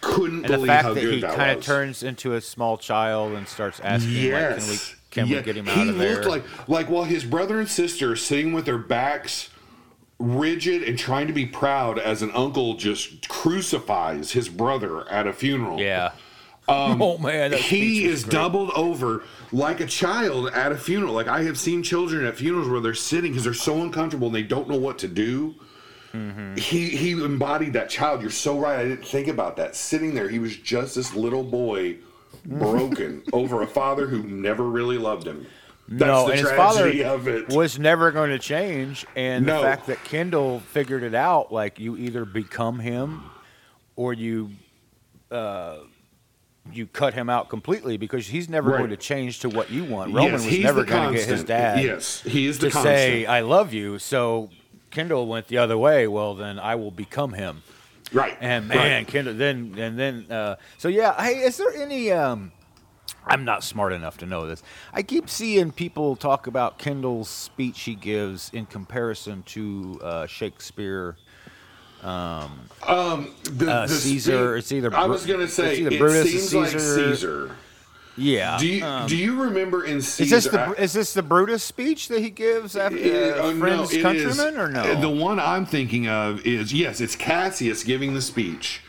[0.01, 2.41] couldn't And the believe fact how that good he that kind of turns into a
[2.41, 4.69] small child and starts asking, Yes.
[4.69, 6.91] like, "Can we, can Yeah, we get him out of there?" He looked like like
[6.91, 9.49] while his brother and sister are sitting with their backs
[10.19, 15.33] rigid and trying to be proud as an uncle just crucifies his brother at a
[15.33, 15.81] funeral.
[15.81, 16.11] yeah.
[16.69, 18.33] Oh man, He is great.
[18.33, 21.13] doubled over like a child at a funeral.
[21.13, 24.37] Like I have seen children at funerals where they're sitting because they're so uncomfortable and
[24.37, 25.55] they don't know what to do.
[26.13, 26.57] Mm-hmm.
[26.57, 28.21] He he embodied that child.
[28.21, 28.79] You're so right.
[28.79, 29.75] I didn't think about that.
[29.75, 31.97] Sitting there, he was just this little boy,
[32.45, 35.47] broken over a father who never really loved him.
[35.89, 37.49] That's no, the and his tragedy father of it.
[37.49, 39.05] was never going to change.
[39.17, 39.57] And No.
[39.57, 43.25] the fact that Kendall figured it out, like you either become him
[43.97, 44.51] or you
[45.31, 45.79] uh,
[46.71, 48.79] you cut him out completely because he's never Right.
[48.79, 50.15] going to change to what you want.
[50.15, 52.97] Roman Yes, was never going to get his dad Yes, he is the to constant.
[52.97, 54.51] say "I love you." So
[54.91, 56.07] Kendall went the other way.
[56.07, 57.63] Well, then I will become him.
[58.13, 58.37] right.
[58.41, 59.07] And man, right.
[59.09, 59.35] Kendall.
[59.35, 60.27] Then and then.
[60.31, 61.21] Uh, so yeah.
[61.21, 62.13] Hey, is there any?
[62.13, 62.53] Um,
[63.27, 64.63] I'm not smart enough to know this.
[64.93, 71.17] I keep seeing people talk about Kendall's speech he gives in comparison to uh, Shakespeare.
[72.03, 76.55] The, Uh, Caesar, it's either I was gonna say it's either it Brutus or seems
[76.55, 77.11] like Caesar.
[77.11, 77.51] Caesar.
[78.17, 78.59] Yeah.
[78.59, 80.37] Do you um, do you remember in Caesar?
[80.37, 83.53] is this the is this the Brutus speech that he gives after It- uh, oh,
[83.53, 85.01] no, friends it is- countrymen or no?
[85.01, 88.81] The one I'm thinking of is yes, it's Cassius giving the speech,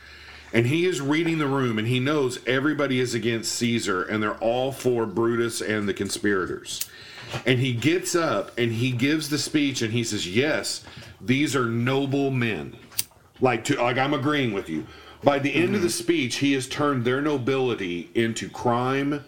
[0.52, 4.36] and he is reading the room, and he knows everybody is against Caesar, and they're
[4.40, 6.82] all for Brutus and the conspirators.
[7.46, 10.84] And he gets up and he gives the speech, and he says, "Yes,
[11.22, 12.76] these are noble men."
[13.42, 14.86] Like to like I'm agreeing with you.
[15.24, 15.84] By the end of Mm-hmm.
[15.84, 19.24] the speech, he has turned their nobility into crime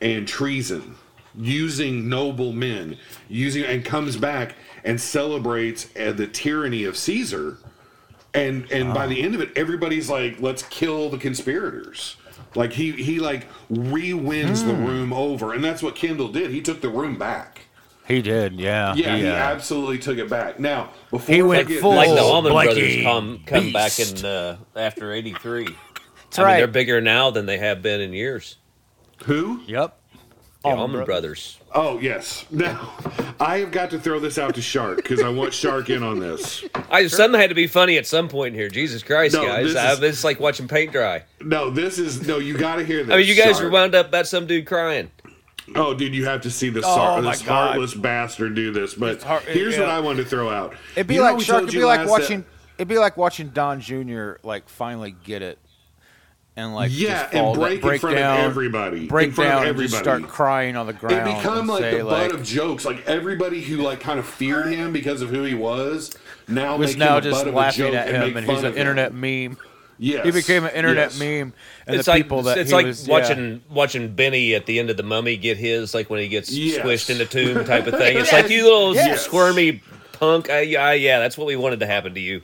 [0.00, 0.94] and treason
[1.36, 2.96] using noble men
[3.28, 4.54] using and comes back
[4.84, 7.58] and celebrates uh, the tyranny of caesar
[8.34, 12.16] and and by the end of it everybody's like let's kill the conspirators
[12.54, 14.84] like he he like re-wins the Hmm.
[14.86, 17.62] room over and that's what kendall did he took the room back
[18.06, 18.58] he did.
[18.60, 18.94] Yeah.
[18.94, 22.08] yeah he, uh, absolutely took it back now before He we went get full- like
[22.10, 25.64] the Allman Brothers Blackie come come back in uh, after '83.
[25.64, 28.56] That's I mean, they're bigger now than they have been in years.
[29.24, 29.98] who Yep.
[30.62, 31.58] The Allman Allman Brothers.
[31.58, 31.58] Brothers.
[31.74, 32.90] oh yes now
[33.40, 36.18] i have got to throw this out to shark because i want shark in on
[36.20, 38.68] this I something had to be funny at some point here.
[38.70, 39.66] Jesus Christ, No, guys!
[39.74, 41.24] this I, is- it's like watching paint dry.
[41.42, 43.64] no this is no you got to hear this I mean, you guys Shark.
[43.64, 45.10] were wound up about some dude crying.
[45.74, 48.94] Oh, dude, you have to see this, Oh, this heartless bastard do this.
[48.94, 49.88] But heart- here's what.
[49.88, 50.74] I wanted to throw out.
[50.94, 51.62] It'd be You like Shark.
[51.64, 52.44] It'd be like watching.
[52.76, 54.32] It'd be like watching Don Jr.
[54.42, 55.58] like finally get it,
[56.56, 59.32] and like Yeah, just and fall, break in break front of down, everybody, break in
[59.34, 60.22] front of down, and just everybody.
[60.22, 61.28] start crying on the ground.
[61.28, 62.84] It become like the like, butt of jokes.
[62.84, 66.10] Like everybody who like kind of feared him because of who he was
[66.48, 68.78] now was now just of laughing at him, make and he's an him.
[68.78, 69.56] internet meme.
[69.98, 71.18] Yes, He became an internet yes.
[71.18, 71.52] meme,
[71.86, 73.12] and it's the like people that it's he like was, yeah.
[73.12, 76.50] watching watching Benny at the end of the Mummy get his like when he gets
[76.50, 76.84] Yes.
[76.84, 78.16] squished the tomb type of thing.
[78.18, 79.22] It's like you little Yes.
[79.24, 79.80] squirmy
[80.12, 80.50] punk.
[80.50, 82.42] I, I, yeah, that's what we wanted to happen to you.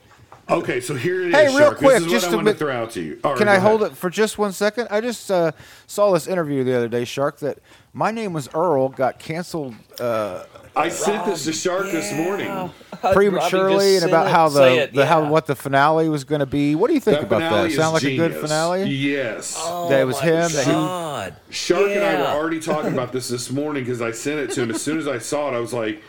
[0.49, 1.35] Okay, so here it is.
[1.35, 1.79] Hey, real Shark.
[1.79, 3.21] quick, this is just what a I to bit- throw out to you.
[3.23, 3.93] All right, Can go I hold ahead.
[3.93, 4.89] it for just one second?
[4.91, 5.53] I just uh,
[5.87, 7.59] saw this interview the other day, Shark, that
[7.93, 10.43] my name was Earl got canceled uh,
[10.77, 12.71] I sent this to Shark this morning.
[13.13, 16.75] prematurely, and about how the, it, the how what the finale was going to be.
[16.75, 17.51] What do you think That about that?
[17.51, 17.71] that?
[17.71, 18.85] is Sound like a good finale?
[18.85, 19.57] Yes.
[19.59, 20.53] Oh, that it was Oh my him.
[20.53, 21.37] That he, God.
[21.51, 24.63] Shark and I were already talking about this this morning because I sent it to
[24.63, 24.71] him.
[24.71, 26.03] As soon as I saw it, I was like,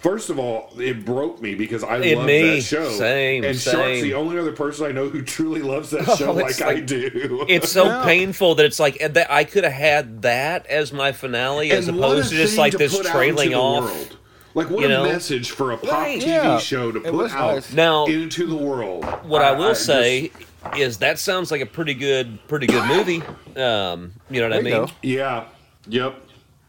[0.00, 2.88] first of all, it broke me because I love that show.
[2.90, 6.32] Same, and Shark's the only other person I know who truly loves that Oh, show
[6.32, 7.44] like, I do.
[7.48, 8.04] It's so Yeah.
[8.04, 11.98] painful that it's like that I could have had that as my finale as And
[11.98, 13.84] what a opposed to just like to this put out trailing into the off.
[13.84, 14.16] world.
[14.52, 16.20] Like what you a message for a pop Right.
[16.20, 16.58] TV Yeah.
[16.58, 17.72] show to It put out nice.
[17.72, 19.04] Now- into the world.
[19.22, 20.32] What I will just- say
[20.76, 23.22] is that sounds like a pretty good, pretty good movie.
[23.56, 24.86] Um, you know what I There you mean?
[24.86, 24.88] go.
[25.02, 25.44] Yeah.
[25.88, 26.20] Yep.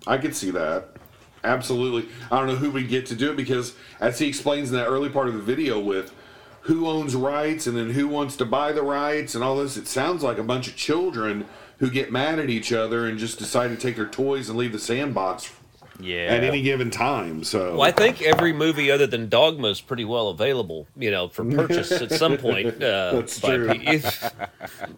[0.07, 0.90] I could see that.
[1.43, 2.09] Absolutely.
[2.31, 4.87] I don't know who we get to do it because, as he explains in that
[4.87, 6.13] early part of the video, with
[6.61, 9.87] who owns rights and then who wants to buy the rights and all this, it
[9.87, 11.45] sounds like a bunch of children
[11.79, 14.71] who get mad at each other and just decide to take their toys and leave
[14.71, 15.51] the sandbox
[15.99, 16.27] yeah.
[16.27, 17.43] at any given time.
[17.43, 17.71] So.
[17.73, 21.43] Well, I think every movie other than Dogma is pretty well available, you know, for
[21.51, 22.81] purchase at some point.
[22.81, 23.67] Uh, That's true.
[23.79, 24.01] pe-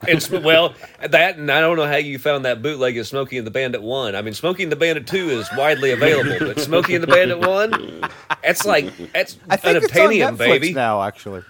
[0.08, 3.47] It's well that, and I don't know how you found that bootleg of Smokey and
[3.47, 4.15] the Bandit One.
[4.15, 7.39] I mean, Smokey and the Bandit Two is widely available, but Smokey and the Bandit
[7.39, 8.01] One,
[8.43, 10.73] that's like that's I think it's on unobtainium, Netflix baby.
[10.73, 11.43] now, actually.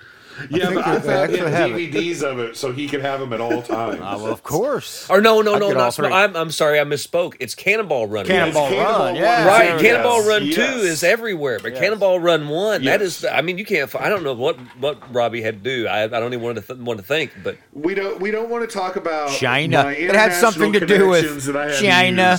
[0.49, 1.91] Yeah, but I found him have it.
[1.93, 3.95] DVDs of it so he could have them at all times.
[4.01, 5.09] Uh, well, of course.
[5.09, 7.35] Or no, no, I'd no, not Sm- I'm, I'm sorry, I misspoke.
[7.39, 8.25] It's Cannonball Run.
[8.25, 9.47] Cannonball Yes, Run, yeah.
[9.47, 9.81] Right, Yes.
[9.81, 10.55] Cannonball Run Yes.
[10.55, 11.81] Two is everywhere, but Yes.
[11.81, 13.23] Cannonball Run One, that Yes.
[13.23, 13.25] is.
[13.25, 13.93] I mean, you can't.
[13.95, 15.87] I don't know what what Robbie had to do.
[15.87, 18.19] I, I don't even want to th- want to think, but We don't.
[18.19, 19.83] We don't want to talk about China.
[19.83, 22.37] my It had something to do with connections that I had to China.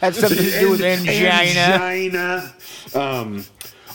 [0.00, 1.78] Had something to do with And- angina.
[1.78, 2.54] China.
[2.94, 3.44] Um,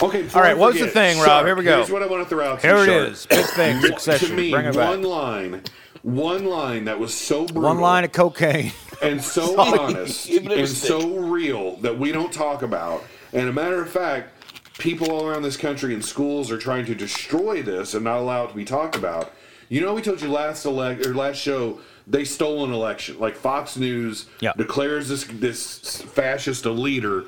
[0.03, 0.27] okay.
[0.33, 1.25] All right, what's the thing, Rob?
[1.27, 1.77] Shark, Here we go.
[1.77, 2.61] Here's what I want to throw out.
[2.61, 3.09] Here it Shark.
[3.11, 3.25] is.
[3.25, 3.81] Big thing.
[3.81, 5.09] To me, Bring it one back.
[5.09, 5.61] line,
[6.03, 8.71] one line that was so brutal, One line of cocaine.
[9.01, 13.03] and so honest Give it a and so real that we don't talk about.
[13.33, 14.29] And a matter of fact,
[14.77, 18.45] people all around this country and schools are trying to destroy this and not allow
[18.45, 19.31] it to be talked about.
[19.69, 23.17] You know, we told you last elect or last show they stole an election.
[23.19, 24.51] Like Fox News Yeah.
[24.57, 27.25] declares this this fascist a leader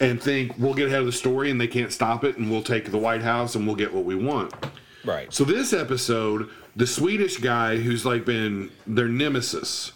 [0.00, 2.62] and think we'll get ahead of the story and they can't stop it and we'll
[2.62, 4.52] take the White House and we'll get what we want.
[5.04, 5.32] right.
[5.32, 9.92] So this episode, the Swedish guy who's like been their nemesis,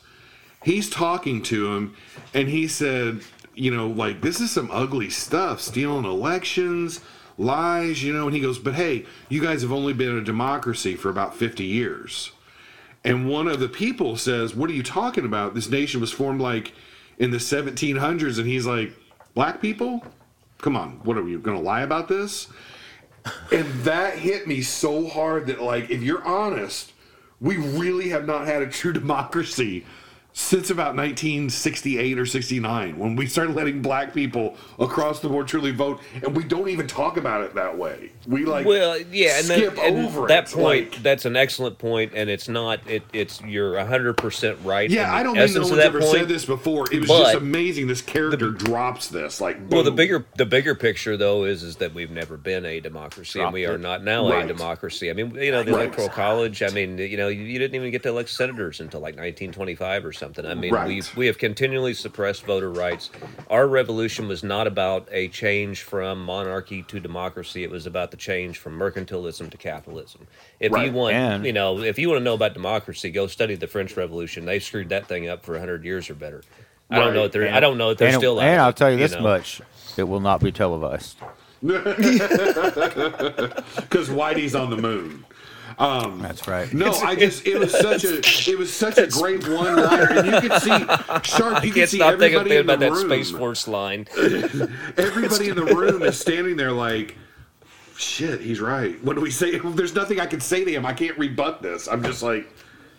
[0.63, 1.97] he's talking to him,
[2.35, 3.21] and he said,
[3.55, 7.01] you know, like this is some ugly stuff, stealing elections,
[7.39, 8.27] lies, you know.
[8.27, 11.65] And he goes, but hey, you guys have only been a democracy for about fifty
[11.65, 12.33] years.
[13.03, 15.55] And one of the people says, "What are you talking about?
[15.55, 16.73] This nation was formed like
[17.19, 18.93] in the 1700s, and he's like,
[19.37, 20.05] "Black people,
[20.59, 22.49] come on, what are you going to lie about this?"
[23.53, 26.93] And that hit me so hard that, like, if you're honest,
[27.41, 29.85] we really have not had a true democracy
[30.39, 35.71] since about 1968 or 69 when we started letting black people across the board truly
[35.71, 39.47] vote and we don't even talk about it that way we like Well, yeah, and,
[39.47, 40.93] skip then, and over that it point.
[40.93, 42.81] like- that's an excellent point, and it's not.
[42.87, 44.91] It, it's you're hundred percent right.
[44.91, 46.13] yeah i don't think no one's ever point.
[46.13, 50.27] said this before it was just amazing this character drops this like Well, the bigger
[50.37, 53.77] the bigger picture though is is that we've never been a democracy, and we are
[53.77, 53.81] it.
[53.81, 54.45] not now Right.
[54.45, 55.09] a democracy.
[55.09, 55.85] I mean, you know, the Right.
[55.87, 56.63] electoral college.
[56.63, 60.05] I mean, you know, you, you didn't even get to elect senators until like 1925
[60.05, 60.26] or something.
[60.45, 60.87] I mean, Right.
[60.89, 63.11] we we have continually suppressed voter rights.
[63.49, 67.63] Our revolution was not about a change from monarchy to democracy.
[67.65, 70.27] It was about the change from mercantilism to capitalism.
[70.61, 70.87] If Right.
[70.87, 73.67] you want, And- you know, if you want to know about democracy, go study the
[73.67, 74.45] French Revolution.
[74.47, 76.43] They screwed that thing up for hundred years or better.
[76.91, 77.27] I don't know Right.
[77.27, 77.53] if they're.
[77.53, 78.39] I don't know if they're and, still.
[78.41, 79.21] and out of I'll it, tell you this know.
[79.21, 79.61] much:
[79.97, 81.17] it will not be televised.
[81.67, 81.89] because
[84.09, 85.25] whitey's on the moon
[85.79, 86.73] um, That's right.
[86.73, 88.19] no, I just it was such a
[88.51, 90.71] it was such a great one liner, and you could see
[91.23, 91.65] Sharp.
[91.65, 93.09] You could Can't see stop thinking everybody in about the that room.
[93.11, 94.07] Space Force line.
[94.97, 97.17] Everybody in the room is standing there like,
[97.99, 99.03] shit, he's right.
[99.05, 99.59] What do we say?
[99.59, 100.87] There's nothing I can say to him.
[100.87, 101.89] I can't rebut this.
[101.89, 102.51] I'm just like,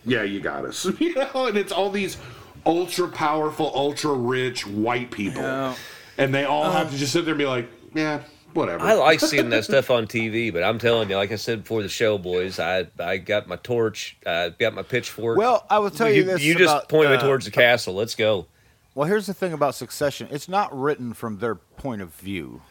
[0.06, 0.86] yeah, you got us.
[1.00, 2.18] you know, and it's all these
[2.64, 5.74] ultra powerful, ultra rich white people, Yeah.
[6.20, 6.92] and they all have uh.
[6.92, 8.22] to just sit there and be like, yeah,
[8.54, 8.84] whatever.
[8.84, 11.82] I like seeing that stuff on TV, but I'm telling you, like I said before
[11.84, 15.38] the show, boys, I I got my torch, I got my pitchfork.
[15.38, 17.94] Well, I will tell you, this You just about, point me uh, towards the castle.
[17.94, 18.48] Let's go.
[18.96, 22.62] Well, here's the thing about Succession: it's not written from their point of view.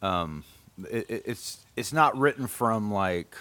[0.00, 0.44] Um,
[0.90, 3.34] it- it's it's not written from like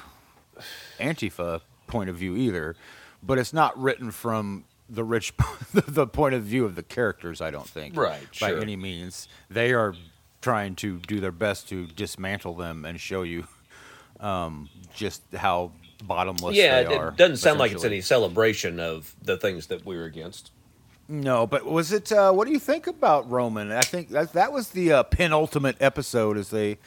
[1.00, 2.76] Antifa point of view either,
[3.22, 5.34] but it's not written from the rich
[5.74, 7.42] the point of view of the characters.
[7.42, 8.62] I don't think, Right, by sure.
[8.62, 9.28] any means.
[9.50, 9.94] They are
[10.42, 13.46] trying to do their best to dismantle them and show you
[14.20, 15.72] um, just how
[16.04, 17.10] bottomless yeah, they it, are.
[17.10, 20.52] it doesn't sound like it's any celebration of the things that we were against.
[21.08, 22.12] No, but was it?
[22.12, 23.72] Uh, what do you think about Roman?
[23.72, 26.78] I think that that was the uh, penultimate episode, as they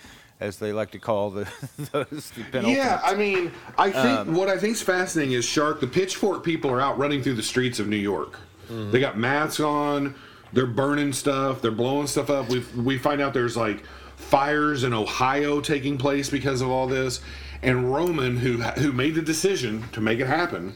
[0.41, 1.49] as they like to call the,
[1.93, 2.77] those, the penultimate.
[2.77, 5.81] Yeah, I mean, I think Um, what I think is fascinating is Shark.
[5.81, 8.39] The pitchfork people are out running through the streets of New York.
[8.69, 8.91] Mm-hmm.
[8.93, 10.15] They got masks on.
[10.55, 11.61] They're burning stuff.
[11.61, 12.49] They're blowing stuff up.
[12.49, 13.85] We we find out there's like
[14.17, 17.21] fires in Ohio taking place because of all this.
[17.63, 20.75] And Roman, who who made the decision to make it happen,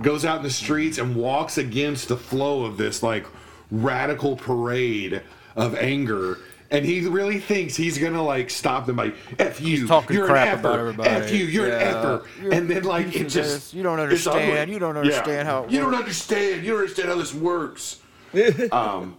[0.00, 3.26] goes out in the streets and walks against the flow of this like
[3.70, 5.22] radical parade
[5.54, 6.38] of anger.
[6.70, 10.54] And he really thinks he's gonna like stop them by F you, talking you're crap
[10.54, 11.10] an about effer, everybody.
[11.10, 12.24] F you, you're an effer.
[12.40, 13.74] You're and then like it just this.
[13.74, 14.70] You don't understand.
[14.70, 16.64] You don't understand how it You don't understand.
[16.64, 18.00] You don't understand how this works.
[18.72, 19.16] um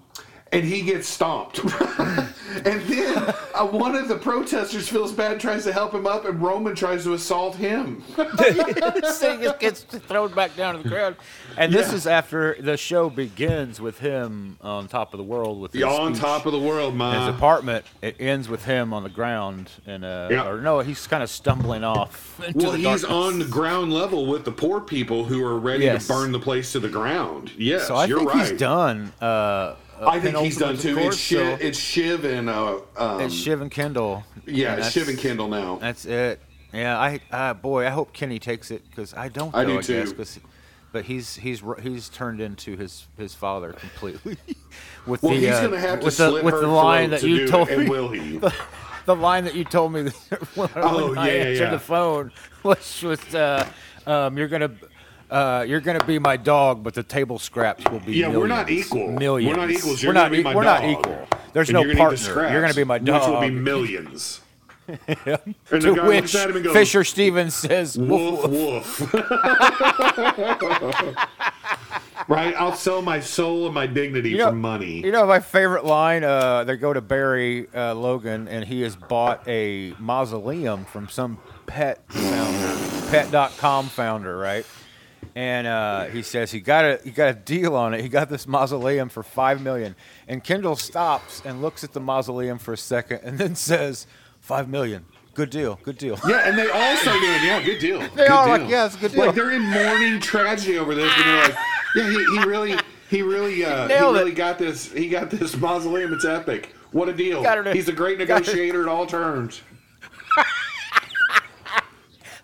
[0.51, 1.59] and he gets stomped.
[1.99, 3.17] and then
[3.53, 6.75] uh, one of the protesters feels bad, and tries to help him up, and Roman
[6.75, 8.03] tries to assault him.
[8.17, 11.15] this thing gets thrown back down to the ground.
[11.57, 11.95] And this Yeah.
[11.95, 16.13] is after the show begins with him on top of the world with his on
[16.13, 17.85] top of the world, in his apartment.
[18.01, 20.47] It ends with him on the ground, and uh, Yeah.
[20.47, 22.39] or no, he's kind of stumbling off.
[22.55, 23.03] Well, he's darkness.
[23.03, 26.07] on the ground level with the poor people who are ready Yes.
[26.07, 27.51] to burn the place to the ground.
[27.57, 28.47] Yes, So I you're think right.
[28.49, 29.11] he's done.
[29.21, 30.95] Uh, I think he's done too.
[30.95, 34.23] course, It's Shiv, so- it's Shiv and uh, um, It's Shiv and Kendall.
[34.45, 35.77] yeah, And it's Shiv and Kendall now.
[35.77, 36.39] That's it.
[36.73, 39.53] Yeah, I uh, boy, I hope Kenny takes it because I don't.
[39.53, 40.15] Know, I do I guess, too.
[40.15, 40.39] 'cause-
[40.91, 44.37] but he's he's he's turned into his his father completely.
[45.05, 46.67] with Well, the he's uh, going to have to with the, slit with her the
[46.67, 47.81] line that to you told it, me.
[47.83, 48.39] and will he?
[49.05, 50.03] the line that you told me
[50.55, 51.69] when, Oh, when I yeah, answered yeah.
[51.71, 52.31] the phone
[52.63, 53.67] was was uh,
[54.07, 54.71] um, you're gonna.
[55.29, 58.13] Uh, you're gonna be my dog, but the table scraps will be.
[58.13, 59.11] Yeah, we're not equal.
[59.11, 59.55] Millions.
[59.55, 60.01] We're not equals.
[60.01, 60.31] We're You're not.
[60.31, 61.27] be e- my we're not equal.
[61.53, 62.51] There's And no you're partner.
[62.51, 63.31] You're gonna be my scraps, dog.
[63.41, 64.41] Which will be millions.
[64.87, 68.49] And to the guy which looks at him and goes, Fisher Stevens says, "Woof, Woof
[68.49, 69.13] woof." woof.
[72.27, 72.55] right?
[72.57, 75.03] I'll sell my soul and my dignity You know- for money.
[75.05, 76.23] You know my favorite line?
[76.23, 81.37] Uh, they go to bury uh, Logan, and he has bought a mausoleum from some
[81.67, 84.65] pet founder, pet.com founder, right?
[85.35, 88.01] And uh, he says he got a he got a deal on it.
[88.01, 89.95] He got this mausoleum for five million.
[90.27, 94.07] And Kendall stops and looks at the mausoleum for a second, and then says,
[94.39, 95.05] five million.
[95.35, 95.79] Good deal.
[95.83, 96.19] Good deal.
[96.27, 97.99] yeah, and they all start doing, yeah, good deal.
[97.99, 98.57] They good are deal.
[98.65, 99.25] like, yeah, it's a good deal.
[99.27, 101.57] Like they're in mourning tragedy over this, and they're like,
[101.95, 102.75] yeah, he, he really,
[103.09, 103.99] he really, uh, he it.
[104.01, 104.91] really got this.
[104.91, 106.13] He got this mausoleum.
[106.13, 106.73] It's epic.
[106.91, 107.43] What a deal.
[107.71, 109.61] He's a great negotiator at all terms.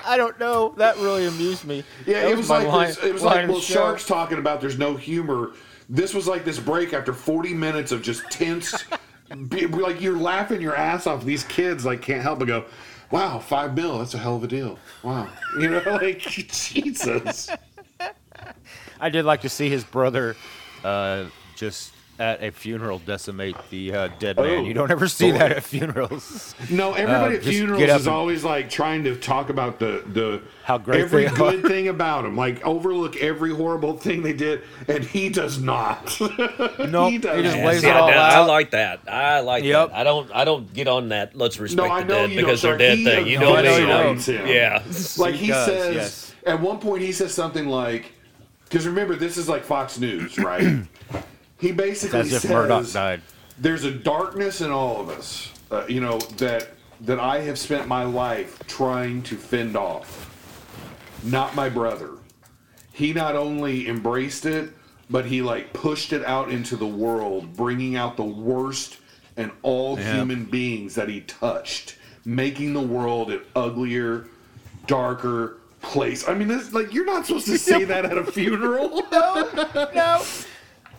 [0.05, 0.73] I don't know.
[0.77, 1.83] That really amused me.
[2.05, 4.61] Yeah, That it was my like line- this, it was like well, sharks talking about
[4.61, 5.51] there's no humor.
[5.89, 8.83] this was like this break after 40 minutes of just tense.
[9.49, 11.23] be- like you're laughing your ass off.
[11.25, 12.65] These kids like can't help but go,
[13.11, 13.97] "Wow, five mil.
[13.99, 15.27] That's a hell of a deal." Wow,
[15.59, 16.19] you know, like
[16.51, 17.49] Jesus.
[18.99, 20.35] I did like to see his brother
[20.83, 24.45] uh, just at a funeral decimate the uh, dead man.
[24.45, 25.37] Oh, You don't ever see boy.
[25.39, 26.55] that at funerals.
[26.69, 30.41] No, everybody Uh, at funerals is and- always like trying to talk about the the
[30.63, 31.35] How great every they are.
[31.35, 36.17] good thing about him, like overlook every horrible thing they did, and he does not.
[36.79, 37.37] Nope, he does.
[37.37, 37.65] he just not.
[37.65, 38.47] lays See, it I, all I out.
[38.47, 38.99] like that.
[39.07, 39.89] I like Yep.
[39.89, 39.95] that.
[39.97, 40.31] I don't.
[40.33, 41.35] I don't get on that.
[41.35, 43.27] Let's respect I the dead you because they're dead He thing.
[43.27, 43.87] You know what I mean?
[43.89, 44.15] don't.
[44.15, 44.47] Hates him.
[44.47, 44.83] Yeah.
[45.17, 46.35] like He he, does, says yes.
[46.45, 48.11] at one point he says something like
[48.65, 50.63] because remember this is like fox news right
[51.59, 53.21] he basically As if says Murdoch died.
[53.59, 56.69] there's a darkness in all of us uh, you know that
[57.01, 60.31] that i have spent my life trying to fend off
[61.23, 62.11] not my brother
[62.93, 64.71] he not only embraced it
[65.09, 68.97] but he like pushed it out into the world bringing out the worst
[69.37, 70.15] in all Yeah.
[70.15, 74.27] human beings that he touched making the world an uglier
[74.87, 79.01] darker place i mean this like you're not supposed to say that at a funeral
[79.11, 80.23] No.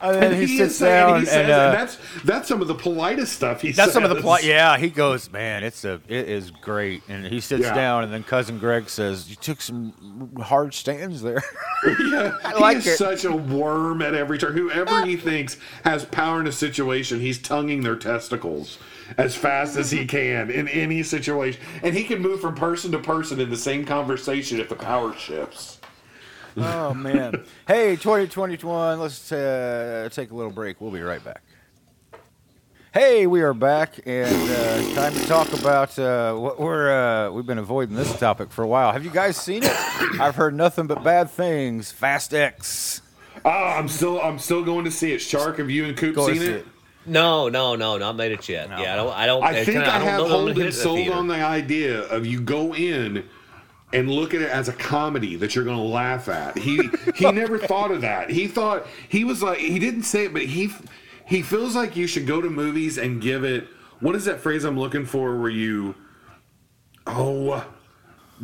[0.00, 2.74] And then he, is sits down he says, and, uh, that's that's some of the
[2.74, 4.22] politest stuff he That's some of the says.
[4.24, 4.44] plot.
[4.44, 7.74] Yeah, he goes, man, it's a, it is great, and he sits Yeah.
[7.74, 11.42] down, and then cousin Greg says, "You took some hard stands there."
[12.00, 12.96] Yeah, I like he is it.
[12.96, 14.54] such a worm at every turn.
[14.54, 18.78] Whoever he thinks has power in a situation, he's tonguing their testicles
[19.18, 22.98] as fast as he can in any situation, and he can move from person to
[22.98, 25.75] person in the same conversation if the power shifts.
[26.56, 27.44] Oh man.
[27.66, 29.00] Hey, 2021.
[29.00, 30.80] Let's uh, take a little break.
[30.80, 31.42] We'll be right back.
[32.94, 37.44] Hey, we are back, and uh, time to talk about uh, what we're uh, we've
[37.44, 38.92] been avoiding this topic for a while.
[38.92, 39.72] Have you guys seen it?
[40.20, 41.92] I've heard nothing but bad things.
[41.92, 43.02] Fast X.
[43.44, 45.18] Ah, I'm still I'm still going to see it.
[45.18, 46.42] Shark, have you and Coop seen it?
[46.42, 46.66] it.
[47.04, 48.70] No, no, no, not made it yet.
[48.70, 48.78] No.
[48.78, 49.12] Yeah, I don't.
[49.12, 49.42] I don't.
[49.44, 51.08] I think kinda- I, have know that I'm gonna hit Holden it at the sold
[51.10, 53.28] on the idea of you go in
[53.96, 56.58] and look at it as a comedy that you're going to laugh at.
[56.58, 58.28] He he never thought of that.
[58.30, 60.70] He thought he was like he didn't say it, but he
[61.24, 63.66] he feels like you should go to movies and give it.
[64.00, 65.40] What is that phrase I'm looking for?
[65.40, 65.94] Where you
[67.06, 67.66] oh.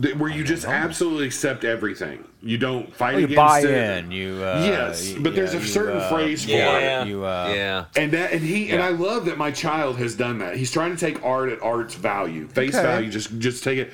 [0.01, 2.25] th- Where you just absolutely accept everything.
[2.41, 3.99] You don't fight Oh, you against buy it.
[4.05, 4.11] in.
[4.11, 7.09] You uh, Yes, you- but there's yeah, a you, certain uh, phrase for Yeah, it.
[7.09, 7.85] You, uh, yeah.
[7.95, 10.57] And that, and he, and I love that my child has done that.
[10.57, 12.83] He's trying to take art at art's value, face Okay.
[12.83, 13.11] value.
[13.11, 13.93] Just, just take it.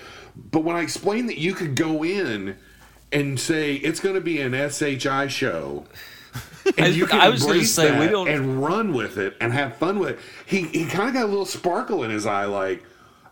[0.50, 2.56] But when I explained that you could go in
[3.12, 5.84] and say it's going to be an SHI show,
[6.76, 9.52] and you can I was gonna embrace say, we don't- and run with it and
[9.52, 10.18] have fun with it.
[10.46, 12.84] He, he kind of got a little sparkle in his eye, like.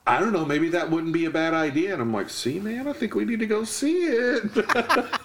[0.09, 1.93] I don't know, maybe that wouldn't be a bad idea.
[1.93, 4.45] And I'm like, see, man, I think we need to go see it.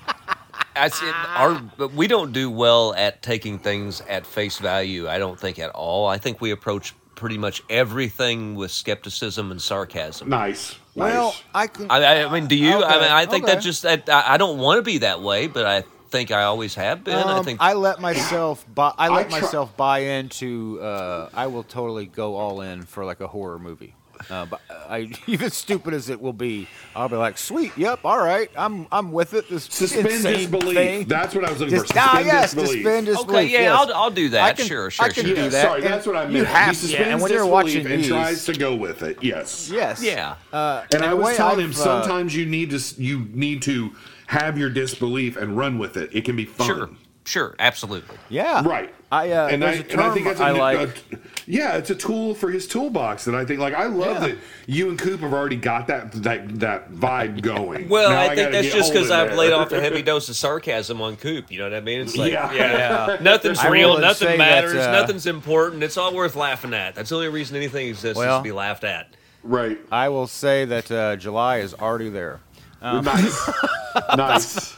[0.76, 5.08] I said, our, but we don't do well at taking things at face value.
[5.08, 6.08] I don't think at all.
[6.08, 10.30] I think we approach pretty much everything with skepticism and sarcasm.
[10.30, 10.76] nice.
[10.96, 11.44] Well, nice.
[11.54, 11.88] I can.
[11.90, 12.84] I, I I mean, do you?
[12.84, 13.56] I mean, I think okay.
[13.56, 16.44] that just that I, I don't want to be that way, but I think I
[16.44, 17.16] always have been.
[17.16, 18.94] I Um, think I let myself buy.
[18.98, 20.80] I let I try- myself buy into.
[20.82, 23.96] Uh, I will totally go all in for like a horror movie.
[24.30, 28.20] Uh, but I, even stupid as it will be, I'll be like, "Sweet, yep, all
[28.24, 30.76] right, I'm, I'm with it." This Suspend insane disbelief.
[30.76, 31.08] thing.
[31.08, 32.00] That's what I was looking Just, for.
[32.00, 32.84] ah, Suspend yes, disbelief.
[32.86, 33.80] suspend okay, yeah, yes.
[33.80, 34.44] I'll, I'll do that.
[34.44, 35.36] I can, sure, sure, I can sure.
[35.36, 35.62] do Yeah, that.
[35.64, 36.36] sorry, and that's what I meant.
[36.36, 38.76] You have, he suspends yeah, and when you're watching disbelief and these, tries to go
[38.76, 39.18] with it.
[39.24, 39.70] Yes.
[39.72, 40.36] yes, Yeah.
[40.54, 43.92] Uh, And I was telling him I've, uh, sometimes you need to you need to
[44.28, 46.10] have your disbelief and run with it.
[46.14, 46.68] It can be fun.
[46.68, 46.90] Sure,
[47.26, 48.18] sure, absolutely.
[48.30, 48.94] yeah, Right.
[49.14, 50.80] I uh, and I, there's a and I term think that's a, I like.
[51.12, 54.28] a- yeah, it's a tool for his toolbox and I think like I love Yeah.
[54.30, 57.90] that you and Coop have already got that that that vibe going.
[57.90, 59.38] Well, Now I think gotta that's just because I've there.
[59.38, 61.52] laid off a heavy dose of sarcasm on Coop.
[61.52, 62.00] You know what I mean?
[62.00, 62.54] It's like, Yeah.
[62.54, 63.18] yeah, Yeah.
[63.22, 65.84] nothing's real, nothing say that, matters, uh, nothing's important.
[65.84, 66.96] It's all worth laughing at.
[66.96, 69.10] That's the only reason anything exists is to be laughed at.
[69.44, 69.78] right.
[69.92, 72.40] I will say that uh, July is already there.
[72.82, 73.50] Nice,
[74.18, 74.78] nice.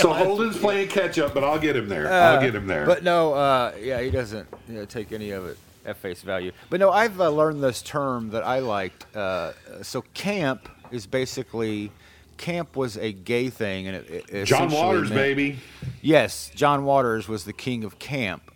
[0.00, 2.10] So Holden's playing catch up, but I'll get him there.
[2.12, 2.86] I'll get him there.
[2.86, 6.52] But no, uh, yeah, he doesn't you know, take any of it at face value.
[6.70, 9.14] But no, I've uh, learned this term that I liked.
[9.16, 11.90] Uh, so camp is basically
[12.42, 15.58] camp was a gay thing, and it, it John Waters, meant- baby.
[16.00, 18.50] Yes, John Waters was the king of camp.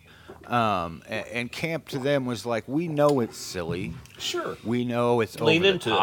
[0.45, 3.93] Um, a- and, camp to them was like, we know it's silly.
[4.17, 4.57] Sure.
[4.63, 5.99] We know it's Lean over into the it.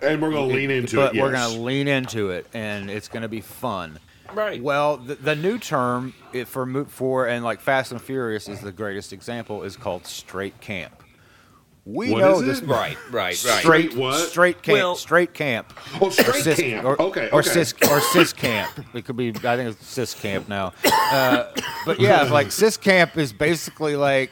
[0.00, 0.10] Top.
[0.10, 1.18] And we're gonna lean into but it.
[1.18, 1.46] But we're yes.
[1.46, 3.98] going to lean into it, and it's going to be fun.
[4.32, 4.62] Right.
[4.62, 8.60] Well, the, the new term it, for mo- for and like Fast and Furious is
[8.60, 11.02] the greatest example is called straight camp,
[11.86, 12.66] We What know is this it?
[12.68, 13.60] Right, right, right.
[13.60, 14.28] straight What?
[14.28, 16.84] straight camp Well- straight camp Oh, straight cis, camp.
[16.84, 17.48] or, okay, or okay.
[17.48, 21.44] cis or cis camp it could be i think it's cis camp now uh,
[21.86, 24.30] but yeah like cis camp is basically like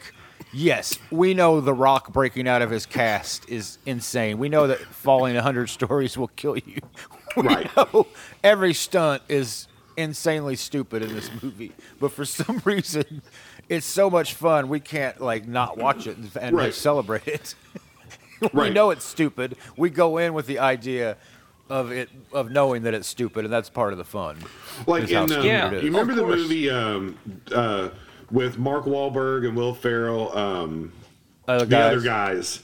[0.53, 4.93] yes we know the rock breaking out of his cast is insane we know that
[4.95, 6.79] falling 100 stories will kill you
[7.37, 7.77] we Right.
[7.77, 13.23] know every stunt is insanely stupid in this movie but for some reason
[13.69, 16.75] it's so much fun we can't like not watch it and, and Right.
[16.75, 17.55] celebrate it
[18.41, 18.73] we Right.
[18.73, 19.57] know it's stupid.
[19.77, 21.17] We go in with the idea
[21.71, 24.45] of it of knowing that it's stupid, and that's part of the fun.
[24.87, 25.71] Like in, um, stupid Yeah.
[25.73, 27.19] you remember Of the movie um,
[27.51, 27.89] uh,
[28.31, 30.93] with Mark Wahlberg and Will Ferrell, um,
[31.49, 32.59] Other the other guys.
[32.59, 32.63] guys.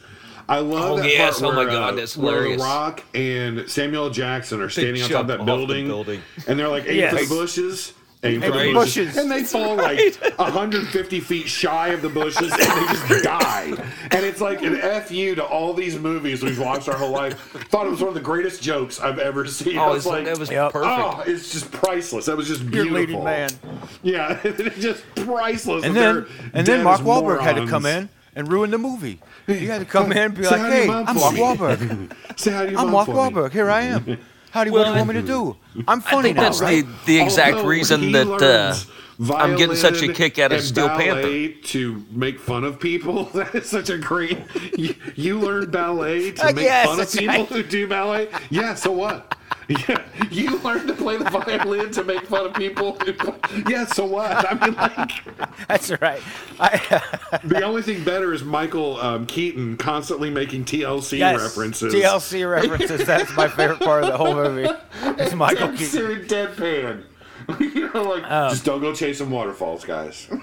[0.49, 1.41] I love Oh, that yes.
[1.41, 2.61] part Oh, my where, God, uh, that's where hilarious.
[2.63, 4.11] Rock and Samuel L.
[4.11, 6.23] Jackson are standing on top of jump that off the building, building.
[6.49, 7.15] and they're like eight Yes.
[7.17, 7.93] foot bushes.
[8.25, 9.07] Eight Eight foot foot bushes.
[9.09, 9.17] bushes.
[9.17, 13.73] and they fall like 150 feet shy of the bushes, and they just die.
[14.13, 17.37] And it's like an fu to all these movies we've watched our whole life.
[17.71, 19.77] Thought it was one of the greatest jokes I've ever seen.
[19.77, 20.73] I Oh, was like, that was Yep.
[20.73, 20.93] perfect.
[21.05, 22.27] Oh, it's just priceless.
[22.27, 22.95] That was just You're beautiful.
[23.01, 23.51] leading man.
[24.05, 25.85] Yeah, it's just priceless.
[25.85, 29.19] And then and then Mark as Wahlberg had to come in and ruin the movie.
[29.49, 31.35] He had to come in and be Say like, hi to your "Hey, I'm Mark
[31.35, 32.39] me." Wahlberg.
[32.39, 33.09] Say hi to your I'm Mark.
[33.09, 33.51] Wahlberg.
[33.51, 34.19] Here I am.
[34.53, 35.57] Howdy, what do you want me to do?
[35.89, 36.85] I'm funny I funny think now, that's right?
[36.85, 40.91] the, the exact Although reason that uh, I'm getting such a kick out of Steel
[40.91, 41.49] Panther.
[41.69, 43.25] to make fun of people.
[43.33, 44.39] That is such a great.
[44.77, 47.47] You, you learn ballet to Uh, make yes, fun of people right.
[47.49, 48.29] who do ballet.
[48.51, 49.35] Yeah, so what?
[49.69, 52.99] Yeah, you learn to play the violin to make fun of people.
[53.69, 54.51] Yeah, so what?
[54.51, 55.11] I mean, like
[55.69, 56.23] That's right.
[56.59, 57.03] I,
[57.45, 61.95] the only thing better is Michael um, Keaton constantly making TLC yes, references.
[61.95, 63.07] TLC references.
[63.07, 64.69] That's my favorite part of the whole movie.
[65.23, 66.25] It's Michael Dead Keaton.
[66.27, 67.05] deadpan.
[67.61, 70.29] you know, like Um, just don't go chasing waterfalls, guys.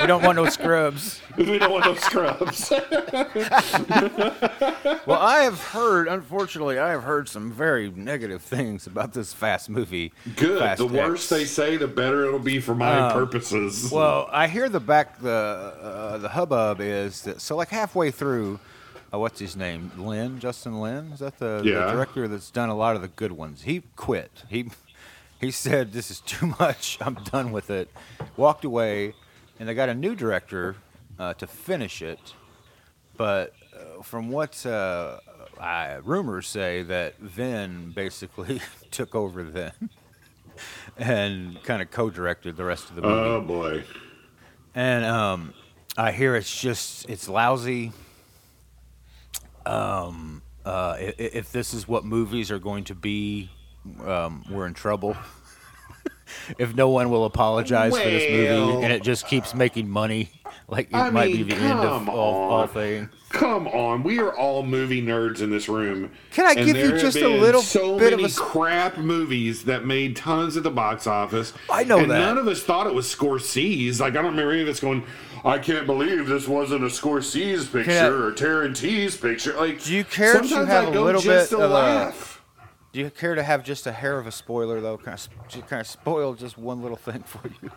[0.00, 1.20] We don't want no scrubs.
[1.36, 2.70] we don't want no scrubs.
[5.06, 9.68] Well, I have heard, unfortunately, I have heard some very negative things about this Fast
[9.68, 10.12] movie.
[10.36, 10.58] Good.
[10.60, 13.90] Fast the worse they say, the better it'll be for my Um, purposes.
[13.90, 18.58] Well, I hear the back the uh, the hubbub is that so like halfway through,
[19.12, 19.90] uh, what's his name?
[19.96, 23.32] Lin, Justin Lin, is that the, the director that's done a lot of the good
[23.32, 23.62] ones?
[23.62, 24.44] He quit.
[24.48, 24.70] He
[25.44, 26.98] he said this is too much.
[27.02, 27.90] I'm done with it.
[28.36, 29.14] Walked away,
[29.58, 30.76] and they got a new director
[31.18, 32.34] uh, to finish it.
[33.16, 35.20] But uh, from what uh,
[35.60, 39.72] I, rumors say, that Vin basically took over then
[40.96, 43.14] and kind of co-directed the rest of the movie.
[43.14, 43.84] oh boy.
[44.74, 45.54] And um,
[45.96, 47.92] I hear it's just it's lousy.
[49.64, 53.50] Um, uh, if, if this is what movies are going to be,
[54.04, 55.16] um, we're in trouble.
[56.58, 60.30] if no one will apologize for this movie and it just keeps making money,
[60.68, 63.10] like it I might mean, be the end of come all, all on.
[63.30, 66.10] Come on, we are all movie nerds in this room.
[66.32, 69.84] Can I And give you just a little so bit of many crap movies that
[69.84, 71.52] made tons at the box office?
[71.70, 72.18] I know and that.
[72.18, 73.98] none of us thought it was Scorsese.
[74.00, 75.04] Like I don't remember any of us going.
[75.44, 79.52] I can't believe this wasn't a Scorsese picture or Tarantino's picture.
[79.54, 82.33] Like, Do you care if you have I a little bit to of a- laugh.
[82.94, 84.96] Do you care to have just a hair of a spoiler though?
[84.96, 85.16] Can I,
[85.48, 87.70] just kind of spoil just one little thing for you?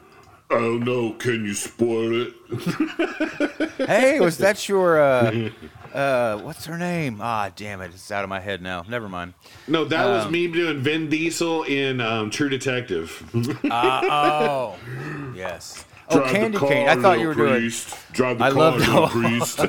[0.51, 1.11] Oh no!
[1.13, 2.33] Can you spoil it?
[3.87, 5.49] Hey, was that your uh,
[5.93, 7.19] uh, what's her name?
[7.21, 8.83] Ah, damn it, it's out of my head now.
[8.89, 9.33] Never mind.
[9.67, 13.23] No, that was Um, me doing Vin Diesel in um, True Detective.
[13.69, 14.75] Uh, oh,
[15.35, 15.85] yes.
[16.09, 16.87] Oh, Drive candy car, cane.
[16.89, 17.51] I thought you were doing.
[17.53, 17.95] priest.
[18.13, 19.59] Drive the I car, love- little priest.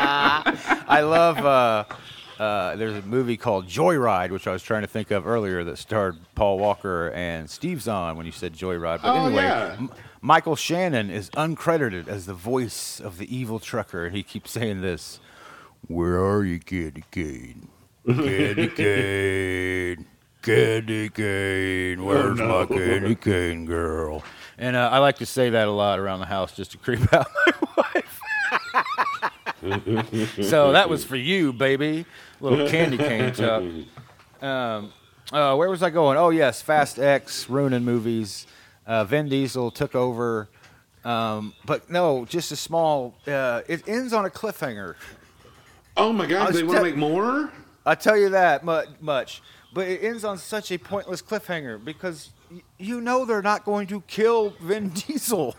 [0.00, 1.38] I love.
[1.38, 1.84] Uh,
[2.38, 5.78] uh, there's a movie called Joyride, which I was trying to think of earlier, that
[5.78, 9.02] starred Paul Walker and Steve Zahn when you said Joyride.
[9.02, 9.76] But Oh, anyway, yeah.
[9.78, 14.50] M- Michael Shannon is uncredited as the voice of the evil trucker, and he keeps
[14.52, 15.20] saying this:
[15.86, 17.68] "Where are you, candy cane?
[18.06, 20.06] Candy cane."
[20.40, 22.46] Candy cane, where's no.
[22.60, 24.22] my candy cane girl?
[24.56, 27.00] And uh, I like to say that a lot around the house just to creep
[27.12, 28.20] out my wife.
[30.42, 32.06] so that was for you, baby.
[32.40, 33.62] Little candy cane tuck.
[34.42, 34.92] Um,
[35.32, 36.16] uh, where was I going?
[36.16, 38.46] Oh yes, Fast X, ruining movies.
[38.86, 40.48] Uh, Vin Diesel took over,
[41.04, 43.14] um, but no, just a small.
[43.26, 44.94] Uh, it ends on a cliffhanger.
[45.96, 46.54] oh my god!
[46.54, 47.52] They want to te- make more?
[47.84, 49.42] I tell you that much.
[49.74, 53.86] But it ends on such a pointless cliffhanger because y- you know they're not going
[53.88, 55.54] to kill Vin Diesel.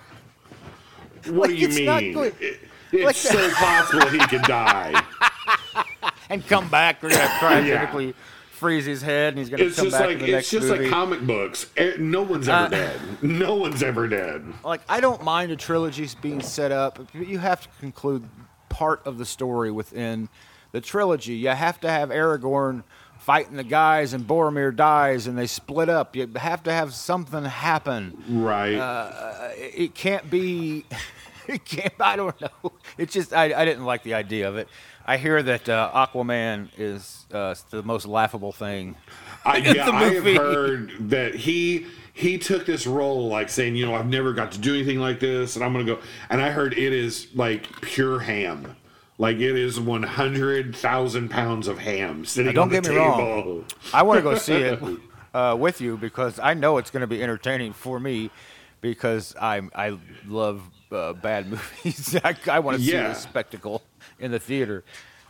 [1.25, 2.13] What Like, do you it's not mean?
[2.13, 2.35] good.
[2.39, 2.59] It-
[2.91, 4.99] it's Like- so possible he could die.
[6.29, 7.01] and come back.
[7.01, 8.13] They're gonna cryogenically Yeah.
[8.51, 10.67] freeze his head, and he's gonna It's come back like in the it's next just
[10.67, 10.83] movie.
[10.83, 11.65] like comic books.
[11.77, 12.99] Eh, No one's ever Uh, dead.
[13.21, 14.45] No one's ever dead.
[14.63, 18.23] like I don't mind a trilogy being set up, but you have to conclude
[18.69, 20.29] part of the story within
[20.71, 21.33] the trilogy.
[21.33, 22.83] You have to have Aragorn
[23.17, 26.15] fighting the guys, and Boromir dies, and they split up.
[26.15, 28.23] You have to have something happen.
[28.29, 28.75] Right.
[28.75, 30.85] Uh, It it can't be.
[31.47, 31.93] It can't.
[31.99, 32.73] I don't know.
[32.99, 34.67] It's just I, I didn't like the idea of it.
[35.09, 38.95] I hear that uh, Aquaman is uh, the most laughable thing.
[39.43, 43.95] I, yeah, I have heard that he he took this role like saying, you know,
[43.95, 45.97] I've never got to do anything like this, and I'm gonna go.
[46.29, 48.75] And I heard it is like pure ham.
[49.17, 53.01] Like it is one hundred thousand pounds of ham sitting Now, don't get me table.
[53.01, 53.65] wrong.
[53.91, 54.79] I want to go see it
[55.33, 58.29] uh, with you because I know it's going to be entertaining for me
[58.79, 59.97] because I'm I
[60.27, 61.47] love uh, bad
[61.83, 62.15] movies.
[62.23, 63.81] I, I want to see a spectacle
[64.19, 64.83] in the theater.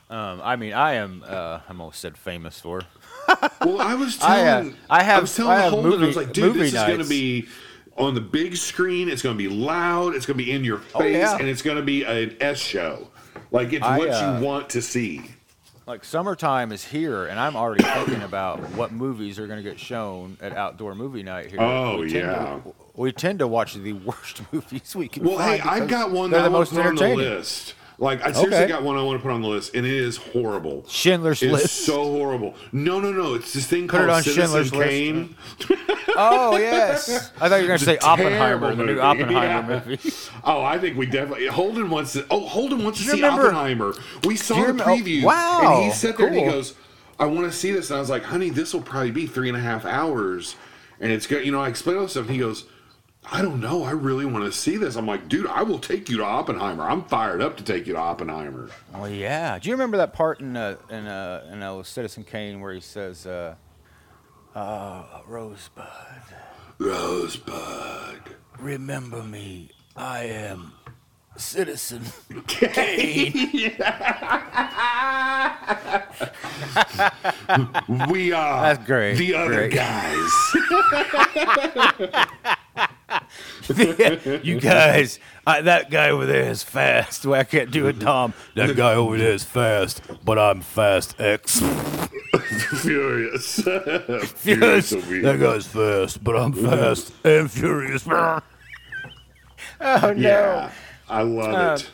[0.10, 1.24] Um, I mean, I am.
[1.26, 2.82] Uh, I almost said famous for.
[3.62, 6.08] Well, I was I, uh, telling, I have, I was telling I have Holden, I
[6.08, 7.48] was like, dude, movie this is going to be
[7.98, 9.08] on the big screen.
[9.10, 10.16] It's going to be loud.
[10.16, 11.38] It's going to be in your face, Oh, yeah.
[11.38, 13.10] and it's going to be an S show.
[13.52, 15.24] Like it's I, what uh, you want to see.
[15.86, 19.80] Like summertime is here, and I'm already thinking about what movies are going to get
[19.80, 21.62] shown at outdoor movie night here.
[21.62, 22.60] Oh, we yeah.
[22.64, 26.32] To, we tend to watch the worst movies we can Well, hey, I've got one
[26.32, 27.74] that I the want most to put on the list.
[28.02, 28.68] Like I seriously Okay.
[28.68, 30.86] got one I want to put on the list, and it is horrible.
[30.88, 31.76] Schindler's It's List.
[31.86, 32.56] so horrible.
[32.72, 33.34] No, no, no.
[33.36, 34.90] It's this thing Put it called on Citizen Schindler's List.
[34.90, 35.36] Kane.
[36.22, 38.38] Oh yes, I thought you were going to say Oppenheimer,
[38.72, 39.00] Terrible the new.
[39.00, 39.84] Oppenheimer Yeah.
[39.86, 40.12] movie.
[40.44, 41.46] Oh, I think we definitely.
[41.48, 42.26] Holden wants to.
[42.30, 43.94] Oh, Holden wants to see remember- Oppenheimer.
[44.26, 45.24] We saw the oh, preview.
[45.24, 46.74] wow, And he sat there and he goes,
[47.20, 49.48] "I want to see this." And I was like, "Honey, this will probably be three
[49.50, 50.56] and a half hours."
[51.00, 51.46] And it's good.
[51.46, 52.26] You know, I explained all this stuff.
[52.26, 52.66] And he goes,
[53.32, 53.84] "I don't know.
[53.84, 56.84] I really want to see this." I'm like, "Dude, I will take you to Oppenheimer.
[56.84, 59.58] I'm fired up to take you to Oppenheimer." Oh yeah.
[59.60, 62.80] Do you remember that part in uh, in uh, in uh, Citizen Kane where he
[62.82, 63.56] says, uh,
[64.56, 65.86] uh, "Rosebud,
[66.78, 68.36] Rosebud.
[68.60, 69.72] remember me.
[69.96, 70.74] I am
[71.38, 72.04] Citizen
[72.48, 73.76] Kane."
[78.10, 78.62] We are.
[78.74, 79.74] That's great, The other great.
[79.74, 80.32] guys.
[84.44, 87.26] you guys, I, that guy over there is fast.
[87.26, 88.34] Well, I can't do it, Tom.
[88.56, 91.60] That guy over there is fast, but I'm fast X.
[92.82, 93.56] Furious.
[94.36, 98.08] Furious that guy's fast, but I'm fast and furious.
[98.08, 98.40] oh
[99.82, 100.12] no.
[100.16, 100.72] Yeah,
[101.10, 101.90] I love Uh, it.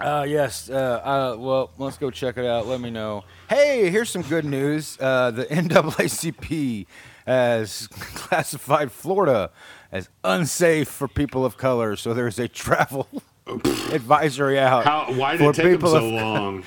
[0.00, 0.70] Uh, yes.
[0.70, 2.66] Uh, uh, well, let's go check it out.
[2.66, 3.24] Let me know.
[3.50, 4.96] Hey, here's some good news.
[5.00, 6.86] Uh, the NAACP
[7.28, 9.50] has classified Florida
[9.92, 13.06] as unsafe for people of color, so there's a travel
[13.92, 15.12] advisory out How?
[15.12, 16.64] Why did for it take them people so of, long?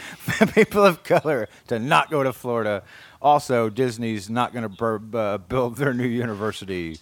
[0.54, 2.84] people of color to not go to Florida.
[3.22, 6.98] Also, Disney's not going to uh, build their new university,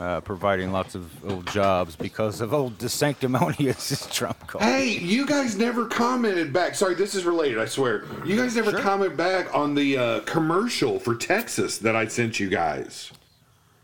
[0.00, 4.62] uh, providing lots of old jobs because of old sanctimonious Trump call.
[4.62, 6.74] Hey, you guys never commented back.
[6.74, 7.58] Sorry, this is related.
[7.58, 8.04] I swear.
[8.24, 12.48] You guys never commented back on the uh, commercial for Texas that I sent you
[12.48, 13.12] guys.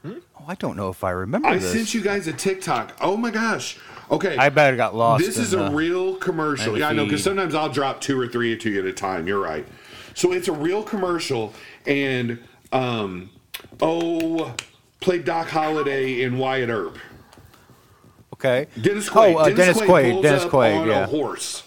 [0.07, 1.73] Oh, I don't know if I remember I this.
[1.73, 2.97] sent you guys a TikTok.
[3.01, 3.79] Oh my gosh.
[4.11, 4.37] Okay.
[4.37, 5.25] I bet it got lost.
[5.25, 6.79] This is a real commercial.
[6.79, 9.27] Yeah, I know because sometimes I'll drop two or three to you at a time.
[9.27, 9.67] You're right.
[10.15, 11.53] So it's a real commercial,
[11.87, 12.39] and
[12.73, 13.31] um,
[13.83, 14.55] oh,
[15.07, 16.99] played Doc Holliday in Wyatt Earp.
[18.33, 18.67] Okay.
[18.81, 19.37] Dennis Quaid.
[19.37, 20.11] Oh, uh, Dennis Quaid.
[20.11, 21.05] pulls Dennis Quaid, on yeah.
[21.05, 21.63] a horse.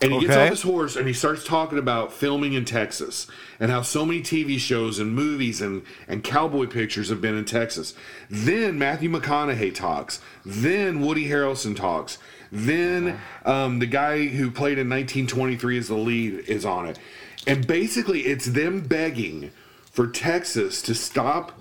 [0.00, 0.44] And he gets Okay.
[0.44, 3.26] off his horse and he starts talking about filming in Texas
[3.60, 7.44] and how so many TV shows and movies and, and cowboy pictures have been in
[7.44, 7.92] Texas.
[8.30, 10.22] Then Matthew McConaughey talks.
[10.46, 12.16] Then Woody Harrelson talks.
[12.50, 16.98] Then um, the guy who played in 1923 as the lead is on it.
[17.46, 19.50] And basically, it's them begging
[19.84, 21.60] for Texas to stop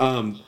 [0.00, 0.40] um,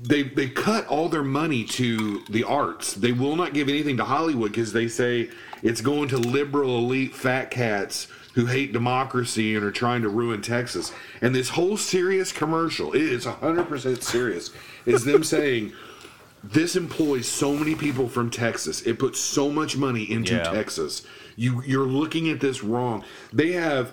[0.00, 2.94] they they cut all their money to the arts.
[2.94, 5.30] They will not give anything to Hollywood because they say
[5.62, 10.40] it's going to liberal elite fat cats who hate democracy and are trying to ruin
[10.40, 10.92] Texas.
[11.20, 14.50] And this whole serious commercial, it is 100% serious,
[14.86, 15.72] is them saying
[16.44, 18.82] this employs so many people from Texas.
[18.82, 20.44] It puts so much money into Yeah.
[20.52, 21.02] Texas.
[21.34, 23.04] You you're looking at this wrong.
[23.32, 23.92] They have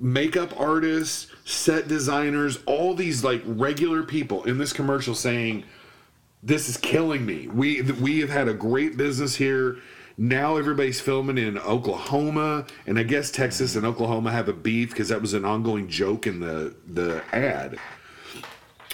[0.00, 5.64] makeup artists, set designers, all these like regular people in this commercial saying
[6.42, 7.48] this is killing me.
[7.48, 9.78] We we have had a great business here.
[10.16, 15.08] Now everybody's filming in Oklahoma, and I guess Texas and Oklahoma have a beef because
[15.08, 17.78] that was an ongoing joke in the the ad.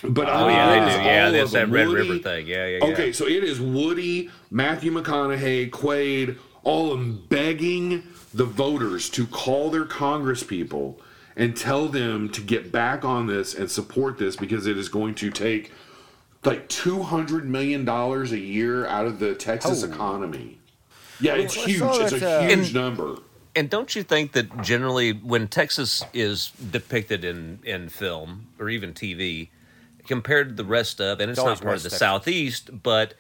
[0.03, 1.03] But Oh yeah, they do.
[1.05, 2.47] Yeah, that's that Red Woody- River thing.
[2.47, 2.93] Yeah, yeah, yeah.
[2.93, 9.27] Okay, so it is Woody, Matthew McConaughey, Quaid, all of them begging the voters to
[9.27, 10.99] call their Congress people
[11.37, 15.15] and tell them to get back on this and support this because it is going
[15.17, 15.73] to take
[16.45, 19.89] like two hundred million dollars a year out of the Texas Oh.
[19.91, 20.59] economy.
[21.21, 21.83] Yeah, it's I huge.
[21.83, 23.17] It's a uh, huge number.
[23.55, 28.95] And don't you think that generally, when Texas is depicted in in film or even
[28.95, 29.49] TV,
[30.07, 31.99] compared to the rest of, and it's, always not part of the Texas.
[31.99, 33.15] southeast, but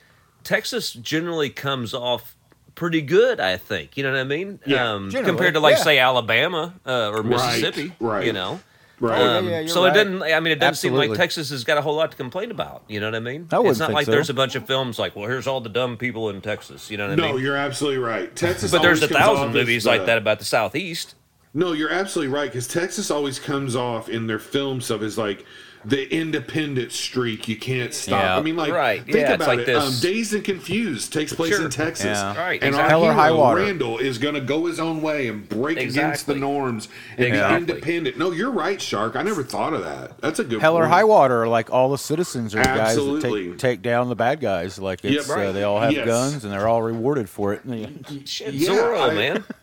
[0.44, 2.36] Texas generally comes off
[2.80, 3.40] pretty good.
[3.40, 4.58] I think you know what I mean.
[4.64, 4.92] Yeah.
[4.92, 5.82] um, compared to like yeah.
[5.84, 8.24] say Alabama uh, or Mississippi, right.
[8.24, 8.58] you know.
[8.98, 9.20] Right.
[9.20, 9.94] Oh, yeah, Um, yeah, so right.
[9.94, 10.22] it didn't.
[10.22, 12.82] I mean, it doesn't seem like Texas has got a whole lot to complain about.
[12.88, 13.48] You know what I mean?
[13.50, 14.12] I wouldn't it's not think like so.
[14.12, 16.90] there's a bunch of films like, well, here's all the dumb people in Texas.
[16.90, 17.34] You know what I mean?
[17.34, 18.34] No, you're absolutely right.
[18.34, 21.14] Texas, But there's a thousand movies as like that about the southeast.
[21.52, 25.44] No, you're absolutely right because Texas always comes off in their film stuff as like
[25.84, 27.48] the independent streak.
[27.48, 28.22] You can't stop.
[28.22, 28.36] Yeah.
[28.36, 29.66] I mean, like, Right, think yeah, it's about like it.
[29.66, 31.64] this- Um, Dazed and Confused takes place Sure.
[31.64, 32.36] in Texas, Yeah.
[32.38, 32.94] Right, And exactly.
[32.94, 33.60] our hero high water.
[33.62, 37.64] Randall is going to go his own way and break against the norms and Exactly.
[37.66, 38.18] be independent.
[38.18, 39.16] No, you're right, Shark.
[39.16, 40.20] I never thought of that.
[40.20, 43.58] That's a good Hell or high water, like all the citizens are guys that take,
[43.58, 44.78] take down the bad guys.
[44.78, 45.46] Like it's right.
[45.46, 46.06] uh, they all have Yes.
[46.06, 47.62] guns and they're all rewarded for it.
[48.26, 49.44] Shit, Yeah, Zorro, I- man.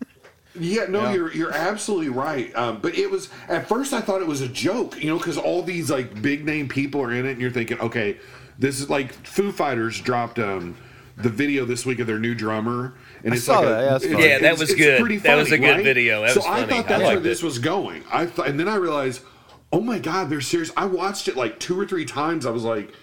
[0.59, 1.13] Yeah, no, Yeah.
[1.13, 2.55] you're you're absolutely right.
[2.55, 5.37] Um, but it was at first I thought it was a joke, you know, because
[5.37, 8.17] all these like big name people are in it, and you're thinking, okay,
[8.59, 10.75] this is like Foo Fighters dropped um,
[11.17, 12.93] the video this week of their new drummer,
[13.23, 13.79] and I it's saw like that.
[13.79, 14.27] a, Yeah, it's- funny.
[14.27, 14.99] Yeah, that was it's good.
[14.99, 15.83] pretty That was a good right?
[15.83, 16.21] video.
[16.21, 16.67] That so was I funny.
[16.67, 18.03] thought I that's where liked this was going.
[18.11, 19.21] I thought, and then I realized,
[19.73, 20.71] oh my god, they're serious.
[20.77, 22.45] I watched it like two or three times.
[22.45, 22.93] I was like,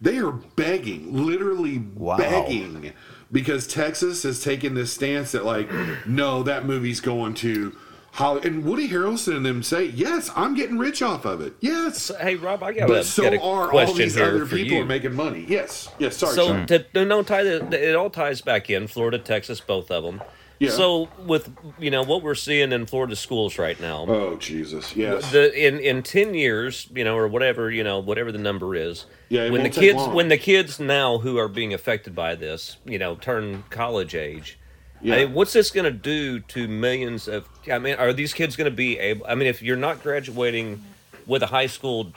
[0.00, 2.16] they are begging, literally Wow.
[2.18, 2.92] begging
[3.32, 5.68] because Texas has taken this stance that like,
[6.06, 7.74] no, that movie's going to
[8.12, 8.42] Holly.
[8.44, 11.54] And Woody Harrelson and them say, yes, I'm getting rich off of it.
[11.60, 14.44] Yes, So, hey, Rob, I got, but a, so got a are all these other
[14.44, 14.82] people you.
[14.82, 15.46] are making money.
[15.48, 16.18] Yes, yes.
[16.18, 16.66] Sorry, so Sean.
[16.66, 20.20] to, to no tie the, it all ties back in Florida, Texas, both of them.
[20.62, 20.70] Yeah.
[20.70, 21.50] So with
[21.80, 25.32] you know what we're seeing in Florida schools right now, oh Jesus, yes.
[25.32, 29.06] the in in 10 years you know or whatever you know whatever the number is
[29.28, 30.14] Yeah, when the kids long.
[30.14, 34.56] when the kids now who are being affected by this you know turn college age
[35.00, 35.14] Yeah.
[35.16, 38.54] I mean, what's this going to do to millions of i mean are these kids
[38.54, 40.84] going to be able i mean if you're not graduating
[41.26, 42.12] with a high school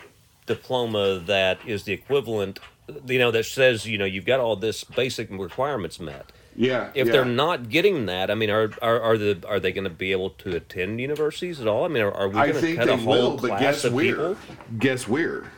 [0.45, 2.59] diploma that is the equivalent
[3.07, 6.89] you know that says you know you've got all this basic requirements met yeah.
[6.93, 7.13] if yeah.
[7.13, 10.11] they're not getting that, I mean, are are, are the are they going to be
[10.11, 11.85] able to attend universities at all?
[11.85, 13.93] I mean, are, are we going to cut a whole will, but class guess of
[13.93, 14.05] where?
[14.05, 14.37] people?
[14.79, 15.51] Guess where?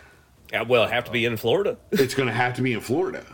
[0.54, 1.78] Uh, Well, have to be in Florida.
[1.92, 3.26] It's going to have to be in Florida.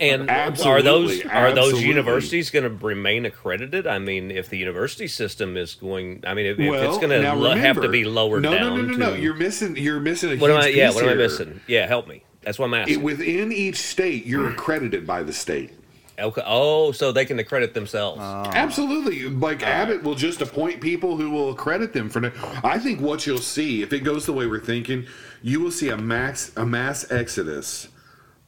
[0.00, 3.86] And are Absolutely, those are those universities going to remain accredited?
[3.86, 7.34] I mean, if the university system is going, I mean, if, if it's going to
[7.34, 8.76] lo- have to be lowered no, down.
[8.76, 9.76] No, no, no, no, You're missing.
[9.76, 10.66] You're missing a what am I?
[10.68, 11.60] huge Yeah, what am I missing?
[11.66, 12.24] Yeah, help me.
[12.40, 13.00] That's what I'm asking.
[13.00, 15.72] It, within each state, you're accredited by the state.
[16.18, 16.42] Okay.
[16.44, 18.20] Oh, so they can accredit themselves.
[18.20, 19.28] Uh, Absolutely.
[19.28, 22.32] Like Abbott will just appoint people who will accredit them for.
[22.62, 25.06] I think what you'll see, if it goes the way we're thinking,
[25.42, 27.88] you will see a max a mass exodus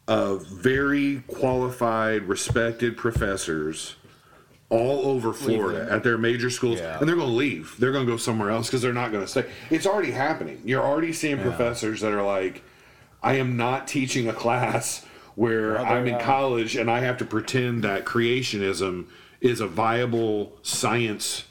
[0.08, 3.96] of very qualified, respected professors
[4.68, 6.98] all over Florida at their major schools, Yeah.
[6.98, 7.76] and they're going to leave.
[7.78, 9.44] They're going to go somewhere else because they're not going to stay.
[9.70, 10.60] It's already happening.
[10.64, 12.62] You're already seeing professors that are like,
[13.22, 15.05] "I am not teaching a class
[15.36, 19.06] where I'm in college and I have to pretend that creationism
[19.40, 21.44] is a viable science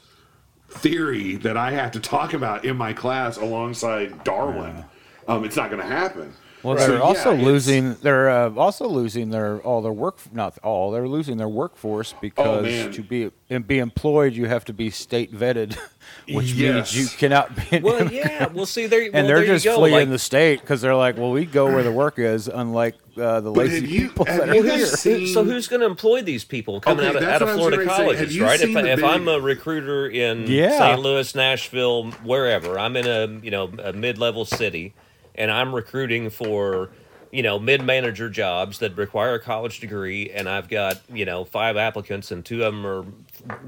[0.68, 4.84] theory that I have to talk about in my class alongside Darwin."
[5.26, 6.34] Um, it's not going to happen.
[6.66, 7.94] Well, So, they're yeah, also it's- losing.
[8.02, 10.18] They're uh, also losing their all their work.
[10.32, 10.90] Not all.
[10.90, 14.90] They're losing their workforce because Oh, to be and be employed, you have to be
[14.90, 15.78] state vetted,
[16.28, 16.94] which Yes.
[16.94, 17.78] means you cannot be.
[17.78, 18.46] well, yeah.
[18.48, 19.02] Well, see, there.
[19.04, 19.76] and well, they're there just you go.
[19.78, 22.96] fleeing like, the state because they're like, well, we go where the work is, unlike
[23.16, 24.86] uh, the But lazy you- people that are here.
[24.86, 27.48] seen- so who's going to employ these people coming Okay, out of, out of what
[27.48, 28.02] I was Florida gonna say.
[28.02, 28.54] Have colleges, right?
[28.60, 30.76] If, seen the if I'm a recruiter in Yeah.
[30.78, 31.00] St.
[31.00, 34.94] Louis, Nashville, wherever, I'm in a you know a mid-level city,
[35.36, 36.90] and I'm recruiting for
[37.32, 41.76] you know mid-manager jobs that require a college degree, and I've got you know five
[41.76, 43.04] applicants, and two of them are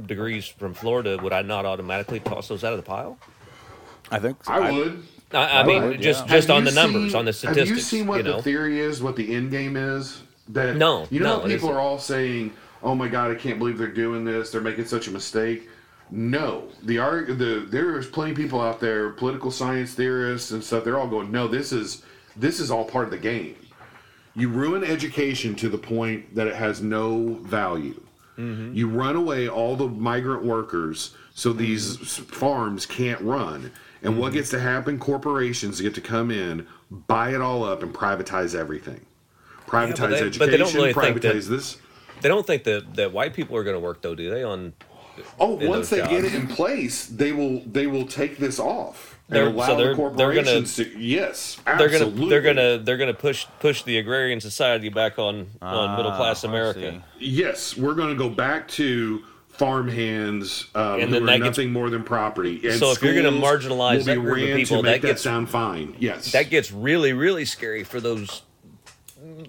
[0.06, 1.18] degrees from Florida.
[1.22, 3.18] Would I not automatically toss those out of the pile?
[4.10, 4.52] I think so.
[4.52, 5.02] I would.
[5.32, 6.32] I, I mean, would, just yeah.
[6.32, 7.68] just Have on you the numbers, seen- on the statistics.
[7.68, 8.36] Have you seen what know?
[8.36, 9.02] the theory is?
[9.02, 10.22] What the end game is?
[10.48, 13.58] That No, You know, no, how people are all saying, "Oh my God, I can't
[13.58, 14.50] believe they're doing this.
[14.50, 15.68] They're making such a mistake."
[16.10, 20.84] No, the arg- the there's plenty of people out there, political science theorists and stuff.
[20.84, 22.02] They're all going, "No, this is
[22.36, 23.56] this is all part of the game."
[24.34, 28.00] You ruin education to the point that it has no value.
[28.38, 28.72] Mm-hmm.
[28.74, 33.72] You run away all the migrant workers so these s- farms can't run.
[34.02, 34.20] And Mm-hmm.
[34.20, 34.98] what gets to happen?
[35.00, 36.66] Corporations get to come in,
[37.08, 39.00] buy it all up, and privatize everything.
[39.66, 41.76] Privatize they- education, but they don't really think that- privatize this.
[42.20, 44.44] They don't think that that white people are going to work though, do they?
[44.44, 44.72] On
[45.40, 48.58] Oh, in once they those get it in place, they will they will take this
[48.58, 50.98] off and They're- allow so they're- the they're gonna- corporations to.
[50.98, 55.96] Yes, they're gonna they're gonna they're gonna push push the agrarian society back on on
[55.96, 57.02] middle class Ah, America.
[57.18, 61.58] Yes, we're going to go back to farmhands um, And who then are that gets-
[61.58, 62.60] nothing more than property.
[62.64, 65.48] And So if you're gonna marginalize that group of people, that make that gets- sound
[65.50, 65.94] fine.
[65.98, 68.42] Yes, that gets really, really scary for those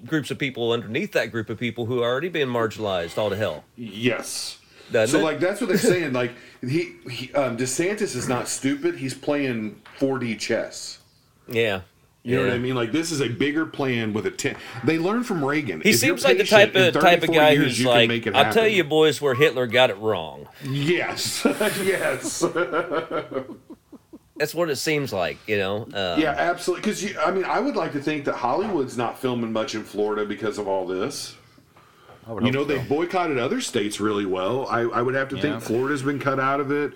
[0.05, 3.35] groups of people underneath that group of people who are already being marginalized all to
[3.35, 3.63] hell.
[3.75, 4.57] Yes.
[4.91, 5.23] Doesn't so it?
[5.23, 6.13] like that's what they're saying.
[6.13, 6.31] Like
[6.61, 8.95] he, he um, DeSantis is not stupid.
[8.95, 10.99] He's playing 4D chess.
[11.47, 11.81] Yeah.
[12.23, 12.75] You know what I mean?
[12.75, 14.57] Like this is a bigger plan with a ten.
[14.83, 15.79] They learned from Reagan.
[15.81, 18.67] He If seems like the type of type of guy years, who's like, "I'll tell
[18.67, 21.43] you, boys, where Hitler got it wrong." Yes,
[21.81, 22.43] yes,
[24.39, 25.83] That's what it seems like, you know.
[25.93, 26.81] Uh, yeah, absolutely.
[26.81, 30.25] Because I mean, I would like to think that Hollywood's not filming much in Florida
[30.25, 31.35] because of all this.
[32.29, 32.65] I would You know, so.
[32.67, 34.67] they've boycotted other states really well.
[34.67, 35.41] I, I would have to Yeah.
[35.41, 36.93] think Florida's been cut out of it,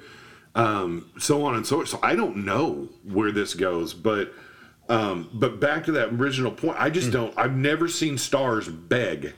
[0.54, 1.78] um, so on and so.
[1.78, 1.90] Forth.
[1.90, 4.32] So I don't know where this goes, but
[4.90, 7.34] um, but back to that original point, I just don't.
[7.38, 9.34] I've never seen stars beg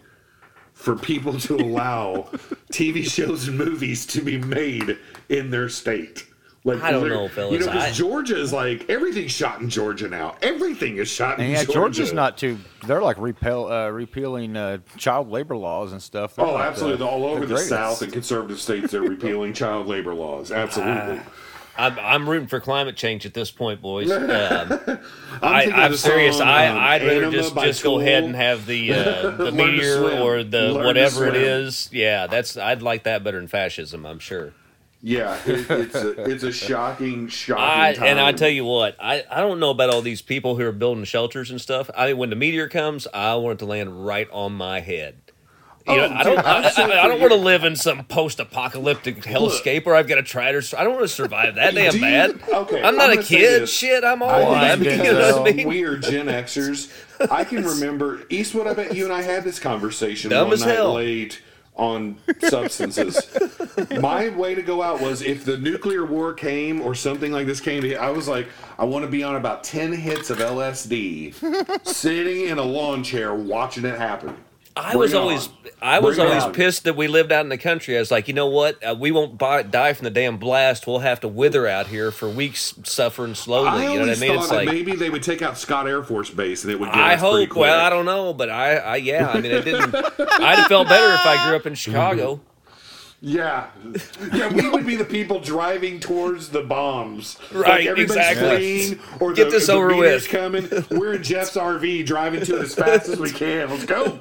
[0.74, 2.24] for people to allow
[2.74, 4.98] TV shows and movies to be made
[5.30, 6.26] in their state.
[6.66, 7.54] Like I don't know, fellas.
[7.54, 10.36] You know, because Georgia is like everything's shot in Georgia now.
[10.42, 11.74] Everything is shot in And yeah, Georgia.
[11.74, 12.58] Georgia's not too.
[12.88, 16.36] They're like repel, uh, repealing uh, child labor laws and stuff.
[16.36, 16.98] They're Oh, like absolutely.
[16.98, 17.70] the- All over the, greatest.
[17.70, 20.52] South and conservative states, they're repealing child labor laws.
[20.52, 21.22] Absolutely.
[21.78, 24.10] I'm, I'm rooting for climate change at this point, boys.
[24.12, 25.00] Um,
[25.44, 26.38] I'm I, I'm serious.
[26.38, 29.52] song, I, um, I'd rather Anima just just go ahead and have the uh, the
[29.52, 31.90] meteor or the Learn whatever it is.
[31.92, 34.06] Yeah, that's I'd like that better than fascism.
[34.06, 34.54] I'm sure.
[35.08, 38.08] Yeah, it, it's a it's a shocking, shocking I time.
[38.08, 40.72] and I tell you what, I, I don't know about all these people who are
[40.72, 41.92] building shelters and stuff.
[41.96, 45.18] I mean, when the meteor comes, I want it to land right on my head.
[45.88, 46.40] You Oh, know, I don't.
[46.40, 50.24] I, I, I don't want to live in some post-apocalyptic hellscape where I've got to
[50.24, 50.58] try to.
[50.80, 52.42] I don't want to survive that damn bad.
[52.52, 53.70] okay, I'm not I'm a kid.
[53.70, 54.32] Shit, I'm old.
[54.32, 55.68] I think I'm, it's you know what I mean?
[55.68, 56.92] we are Gen Xers.
[57.30, 58.66] I can remember Eastwood.
[58.66, 60.94] I bet you and I had this conversation Dumb one as night hell.
[60.96, 61.44] late
[61.76, 63.20] on substances.
[64.00, 67.60] My way to go out was if the nuclear war came or something like this
[67.60, 67.84] came.
[67.98, 68.48] I was like,
[68.80, 73.34] I want to be on about ten hits of LSD, sitting in a lawn chair
[73.34, 74.36] watching it happen.
[74.78, 75.50] I was always.
[75.82, 76.54] I was Bring always on.
[76.54, 77.96] pissed that we lived out in the country.
[77.96, 78.84] I was like, you know what?
[78.84, 80.88] Uh, we won't buy, die from the damn blast.
[80.88, 83.70] We'll have to wither out here for weeks, suffering slowly.
[83.70, 84.30] I you know what I mean?
[84.32, 86.80] thought It's that like, maybe they would take out Scott Air Force Base and it
[86.80, 87.56] would get I hope.
[87.56, 89.30] Well, I don't know, but I, I, yeah.
[89.30, 89.94] I mean, it didn't.
[90.20, 92.42] I'd have felt better if I grew up in Chicago.
[93.22, 93.68] Yeah,
[94.34, 97.40] yeah, we would be the people driving towards the bombs.
[97.52, 98.58] Right, everybody's exactly.
[98.58, 100.28] fleeing, or Get the, this the over with.
[100.30, 100.68] coming.
[100.92, 103.70] We're in Jeff's RV driving to it as fast as we can.
[103.72, 104.20] Let's go.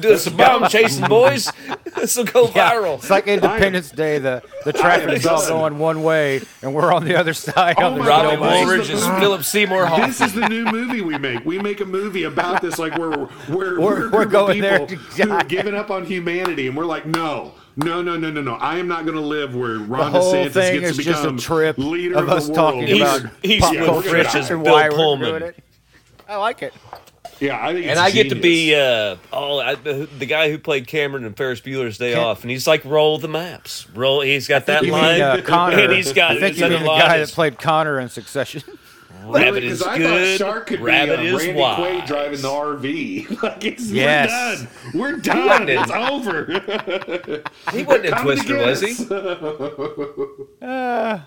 [0.00, 1.50] Do some bomb chasing, boys.
[1.94, 2.96] This will go Yeah, viral.
[2.98, 4.18] it's like Independence Day.
[4.18, 7.76] The the traffic is all going one way, and we're on the other side.
[7.78, 10.08] Oh on the my Robin this Woolridge is is the- Philip Seymour Hoffman.
[10.10, 11.42] This is the new movie we make.
[11.46, 14.98] We make a movie about this, like we're we're We're- we're, we're going there people
[15.16, 15.46] to who are die.
[15.46, 18.54] giving up on humanity, and we're like, no, no, no, no, no, no.
[18.54, 21.02] I am not going to live where Ron The whole DeSantis thing gets is to
[21.02, 22.56] just a become trip leader of of, us the world.
[22.74, 25.56] talking He's- about he's pop with culture Rich as and Bill why we're doing it.
[26.28, 26.72] I like it.
[27.38, 30.50] Yeah, I think, it's and I get to be uh, oh I, the, the guy
[30.50, 33.86] who played Cameron in Ferris Bueller's Day Cam- Off, and he's like roll the maps,
[33.90, 34.22] roll.
[34.22, 35.78] He's got that line, mean uh, Connor?
[35.80, 38.62] and he's got I think his you mean the guy that played Connor in Succession.
[39.28, 39.66] Rabbit Really?
[39.68, 40.38] is 'Cause I good.
[40.38, 41.78] thought Shark could Rabbit be uh, is Randy wise.
[41.78, 43.42] Quaid driving the RV.
[43.42, 44.66] like it's, Yes.
[44.94, 45.38] we're done.
[45.46, 45.68] We're done.
[45.68, 47.42] It's over.
[47.72, 48.92] He wasn't a to twister, get was he?
[50.62, 51.20] us.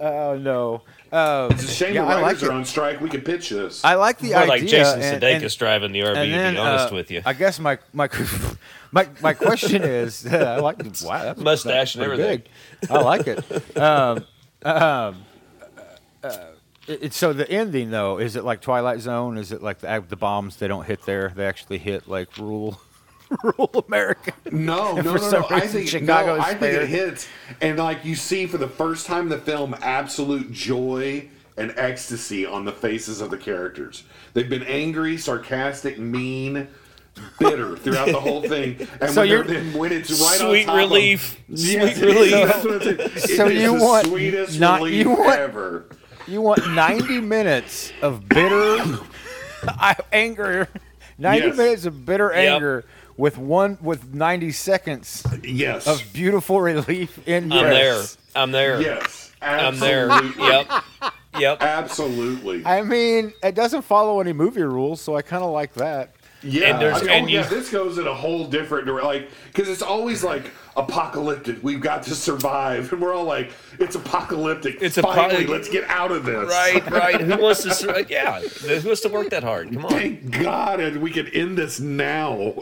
[0.00, 0.82] Oh no.
[1.12, 2.48] Uh, It's a shame yeah, the I like writers it.
[2.48, 3.00] are on strike.
[3.00, 3.84] We could pitch this.
[3.84, 4.48] I like the More idea.
[4.48, 6.14] like Jason and- Sudeikis and- driving the RV.
[6.14, 8.08] then, to be honest uh, with you, I guess my my
[8.90, 12.42] my my question is, I like wow, that's Mustache and everything.
[12.80, 12.90] big.
[12.90, 13.76] I like it.
[13.78, 14.24] Um,
[14.64, 15.22] um,
[16.24, 16.36] uh,
[16.88, 19.36] it, it- so the ending though, is it like Twilight Zone?
[19.38, 20.56] Is it like the, the bombs?
[20.56, 21.32] They don't hit there.
[21.34, 22.80] They actually hit like rural,
[23.42, 24.32] rural America.
[24.50, 25.46] No, no, for no, some no.
[25.50, 27.28] I think Chicago no, I think it hits,
[27.60, 31.28] and like you see for the first time in the film, absolute joy
[31.58, 34.04] and ecstasy on the faces of the characters.
[34.32, 36.66] They've been angry, sarcastic, mean,
[37.38, 38.88] bitter throughout the whole thing.
[39.02, 41.34] And So when, you're- then when it's right Sweet on top relief.
[41.50, 42.30] Of, yes, Sweet relief.
[42.32, 43.00] That's what I'm.
[43.00, 45.86] It So is you the want sweetest not- relief you want- ever.
[46.26, 48.78] You want 90 minutes of bitter
[50.12, 50.68] anger,
[51.18, 51.56] 90 Yes.
[51.56, 52.52] minutes of bitter Yep.
[52.54, 52.84] anger
[53.16, 55.86] with one with 90 seconds Yes.
[55.86, 58.02] of beautiful relief in I'm your there.
[58.34, 58.80] I'm there.
[58.80, 59.32] yes.
[59.42, 60.08] I'm there.
[60.10, 60.44] Absolutely.
[60.46, 60.66] Yep.
[61.38, 61.62] Yep.
[61.62, 62.66] Absolutely.
[62.66, 66.14] I mean, it doesn't follow any movie rules, so I kind of like that.
[66.44, 68.86] Yeah, And there's- I mean, and oh, you- yeah, this goes in a whole different
[68.86, 71.62] dire- like because it's always like apocalyptic.
[71.62, 74.76] We've got to survive, and we're all like, "It's apocalyptic.
[74.80, 77.20] It's It's apo- let's get out of this." Right, right.
[77.20, 77.74] Who wants to?
[77.74, 79.72] sur- Yeah, who wants to work that hard?
[79.72, 79.90] Come on.
[79.92, 82.54] Thank God, and we can end this now.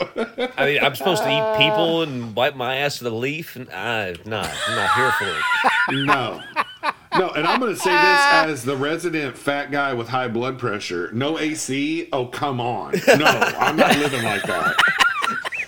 [0.56, 3.70] I mean, I'm supposed to eat people and wipe my ass with a leaf, and
[3.70, 4.50] I'm not.
[4.68, 6.04] I'm not here for it.
[6.06, 6.42] no.
[7.18, 10.58] No, and I'm going to say this as the resident fat guy with high blood
[10.58, 11.10] pressure.
[11.12, 12.08] No AC?
[12.12, 12.92] Oh, come on.
[13.06, 14.76] No, I'm not living like that.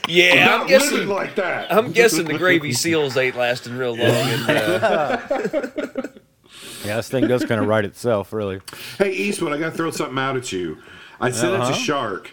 [0.09, 1.07] Yeah, I'm I'm guessing.
[1.09, 1.73] like that.
[1.73, 4.01] I'm guessing the gravy seals ain't lasting real long.
[4.09, 5.19] And, uh,
[6.85, 8.61] Yeah, this thing does kind of write itself, really.
[8.99, 10.79] Hey, Eastwood, I got to throw something out at you.
[11.21, 11.71] I sent Uh-huh.
[11.71, 12.33] it to Shark.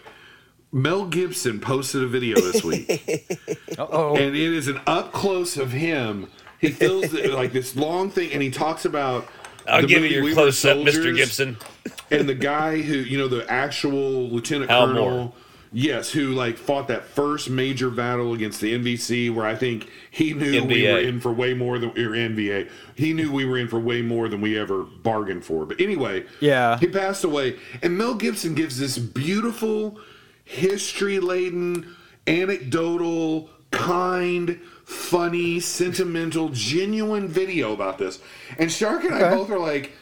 [0.72, 3.38] Mel Gibson posted a video this week,
[3.78, 6.28] Oh, and it is an up close of him.
[6.60, 9.26] He fills the, like this long thing, and he talks about.
[9.68, 11.14] I'll give you your We close up, Mr.
[11.14, 11.56] Gibson.
[12.10, 15.32] and the guy who you know the actual lieutenant Hal colonel Moore.
[15.70, 20.32] yes who like fought that first major battle against the nvc where i think he
[20.32, 23.68] knew we were in for way more than or nva he knew we were in
[23.68, 26.78] for way more than we ever bargained for but anyway Yeah.
[26.78, 30.00] he passed away and mel gibson gives this beautiful
[30.44, 31.94] history laden
[32.26, 34.58] anecdotal kind
[34.90, 38.18] funny sentimental genuine video about this
[38.58, 39.92] and shark and i both are like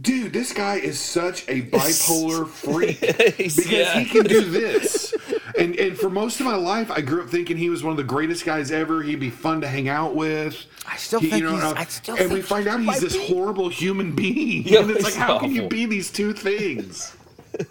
[0.00, 3.00] dude, this guy is such a bipolar freak
[3.36, 3.98] because Yeah.
[3.98, 5.12] he can do this.
[5.58, 7.96] And and for most of my life, I grew up thinking he was one of
[7.96, 9.02] the greatest guys ever.
[9.02, 10.64] He'd be fun to hang out with.
[10.86, 13.26] I still He- think he's- uh, I still and we find out he's this be.
[13.26, 14.62] horrible human being.
[14.62, 17.14] Yeah, and it's like, he's how can you be these two things?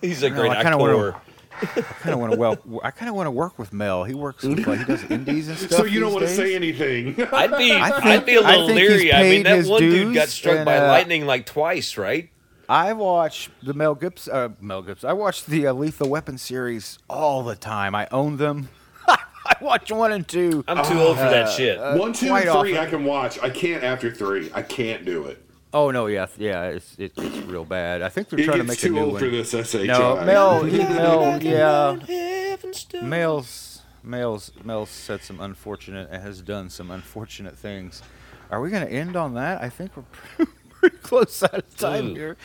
[0.01, 1.15] He's a great I kinda actor.
[1.61, 2.81] Wanna- I kind of want to well.
[2.83, 4.03] I kind of want to work with Mel.
[4.03, 5.71] He works with like he does indies and stuff.
[5.71, 7.15] so you don't want to say anything.
[7.33, 9.13] I'd be, I I think- would be a I little think he's leery.
[9.13, 12.29] I mean, that his one dude got struck and, by uh, lightning like twice, right?
[12.67, 14.33] I watch the Mel Gibson.
[14.35, 15.09] Uh, Mel Gibson.
[15.09, 17.95] I watch the uh, Lethal Weapon series all the time.
[17.95, 18.69] I own them.
[19.07, 20.63] I watch one and two.
[20.67, 21.79] I'm too old for that shit.
[21.79, 22.77] One, two, and three, often.
[22.77, 23.39] I can watch.
[23.41, 24.51] I can't after three.
[24.53, 25.43] I can't do it.
[25.71, 28.01] Oh no, yeah, yeah, it's it, it's real bad.
[28.01, 29.21] I think they're It trying to gets make a too new old one.
[29.21, 29.83] for this SHI.
[29.85, 32.55] No, Mel, he, Mel, yeah,
[33.03, 38.01] Mel's, Mel's, Mel's said some unfortunate and has done some unfortunate things.
[38.49, 39.61] Are we going to end on that?
[39.61, 42.15] I think we're pretty close out of time Ooh.
[42.15, 42.37] here.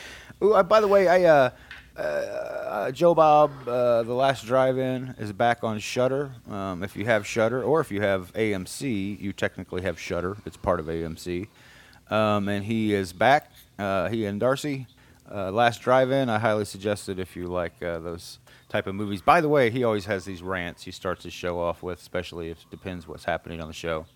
[0.42, 1.50] Ooh, uh, by the way, I uh,
[1.96, 6.32] uh, Joe Bob, uh, the Last Drive-In is back on Shudder.
[6.50, 10.36] Um, if you have Shudder, or if you have AMC, you technically have Shudder.
[10.44, 11.48] It's part of AMC,
[12.10, 13.50] um, and he is back.
[13.78, 14.86] Uh, he and Darcy,
[15.30, 16.28] uh, Last Drive-In.
[16.28, 18.38] I highly suggest it if you like uh, those
[18.68, 19.22] type of movies.
[19.22, 22.50] By the way, he always has these rants he starts his show off with, especially
[22.50, 24.06] if it depends what's happening on the show.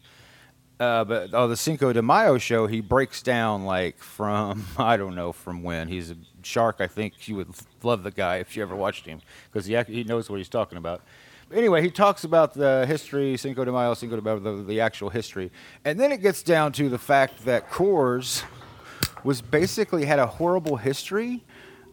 [0.80, 5.14] Uh, but oh, the Cinco de Mayo show, he breaks down like from I don't
[5.14, 5.88] know from when.
[5.88, 6.76] He's a shark.
[6.80, 7.48] I think you would
[7.82, 9.20] love the guy if you ever watched him
[9.50, 11.02] because he he knows what he's talking about.
[11.52, 15.08] Anyway, he talks about the history, Cinco de Mayo, Cinco de Mayo, the, the actual
[15.08, 15.50] history,
[15.84, 18.42] and then it gets down to the fact that Coors
[19.24, 21.42] was basically had a horrible history.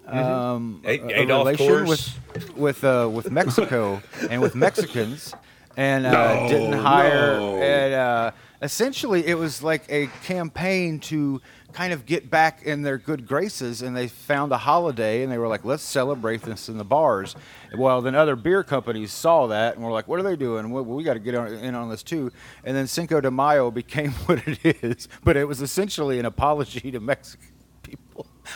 [0.08, 1.88] Um, A- a- a Adolf relation Coors.
[1.88, 5.34] with with uh, with Mexico and with Mexicans,
[5.78, 6.12] and uh,
[6.44, 7.58] No, didn't hire no.
[7.62, 8.32] and uh,
[8.62, 11.42] essentially it was like a campaign to
[11.76, 15.38] kind of get back in their good graces and they found a holiday and they
[15.38, 17.36] were like let's celebrate this in the bars.
[17.78, 20.70] Well then other beer companies saw that and were like what are they doing?
[20.70, 22.32] Well, we got to get in on this too.
[22.64, 26.92] And then cinco de mayo became what it is but it was essentially an apology
[26.92, 27.55] to people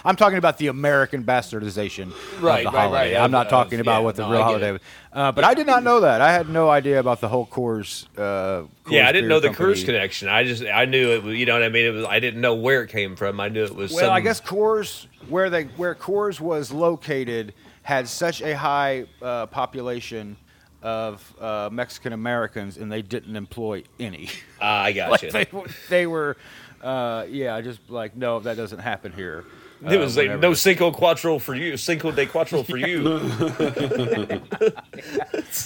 [0.05, 2.11] i'm talking about the american bastardization
[2.41, 4.31] Right, of the right, holiday right, i'm not talking of- about yeah, what the no,
[4.31, 4.81] real holiday was
[5.13, 8.05] uh, but i did not know that i had no idea about the whole coors
[8.17, 9.73] uh, yeah, I didn't know the Company.
[9.75, 10.29] Coors connection.
[10.29, 11.85] I just I knew it was you know what I mean.
[11.85, 13.39] It was I didn't know where it came from.
[13.39, 13.91] I knew it was.
[13.91, 19.05] Well, some, I guess Coors, where they where Coors was located, had such a high
[19.21, 20.37] uh, population
[20.81, 24.29] of uh, Mexican Americans, and they didn't employ any.
[24.59, 25.31] Ah, I got like you.
[25.31, 26.37] they, were- they were,
[26.81, 29.45] uh, yeah, just like no, that doesn't happen here.
[29.81, 33.19] It Uh, was like no the- Cinco Cuatro for you, Cinco de Cuatro for you.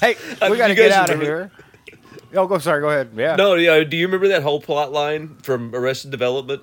[0.02, 1.52] Hey, Uh, we got to get out of remember- here.
[2.36, 2.58] Oh, go.
[2.58, 3.10] Sorry, go ahead.
[3.16, 3.36] Yeah.
[3.36, 3.84] no, yeah.
[3.84, 6.62] Do you remember that whole plot line from Arrested Development?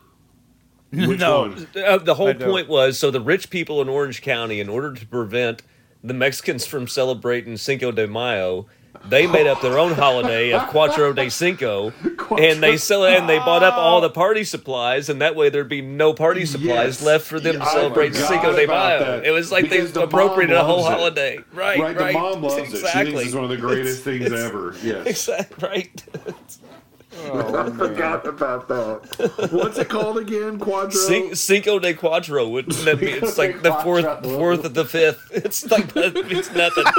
[0.92, 1.42] Which No.
[1.42, 1.66] one?
[1.76, 5.06] Uh, the whole point was so the rich people in Orange County, in order to
[5.06, 5.62] prevent
[6.02, 8.66] the Mexicans from celebrating Cinco de Mayo,
[9.08, 11.92] they made up their own holiday of Cuatro de Cinco,
[12.38, 15.68] and they sell and they bought up all the party supplies, and that way there'd
[15.68, 17.02] be no party supplies Yes.
[17.02, 19.16] left for them to I celebrate forgot Cinco de about Mayo.
[19.18, 19.26] that.
[19.26, 20.98] It was like Because they mom appropriated a whole loves it.
[20.98, 21.78] holiday, right?
[21.80, 22.86] Right, the mom loves it.
[22.86, 24.74] She thinks it's one of the greatest things ever.
[24.82, 25.06] Yes.
[25.06, 26.04] Exactly right.
[27.18, 29.48] Oh, I forgot about that.
[29.52, 30.58] What's it called again?
[30.58, 30.92] Quadro.
[30.92, 32.50] Cin- Cinco de Cuatro.
[32.50, 33.10] Wouldn't that be?
[33.10, 35.28] It's like the fourth, fourth of the fifth.
[35.40, 36.16] It's like that.
[36.16, 36.84] It's nothing.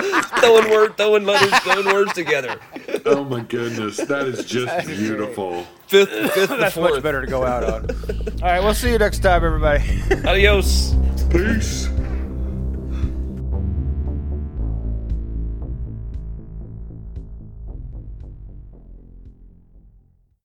[0.00, 2.58] It's just throwing word, throwing letters, throwing words together.
[3.04, 5.64] Oh my goodness, that is just beautiful.
[5.88, 7.90] Fifth, fifth, the That's much better to go out on.
[8.42, 9.82] All right, we'll see you next time, everybody.
[10.26, 10.94] Adios.
[11.30, 11.88] Peace.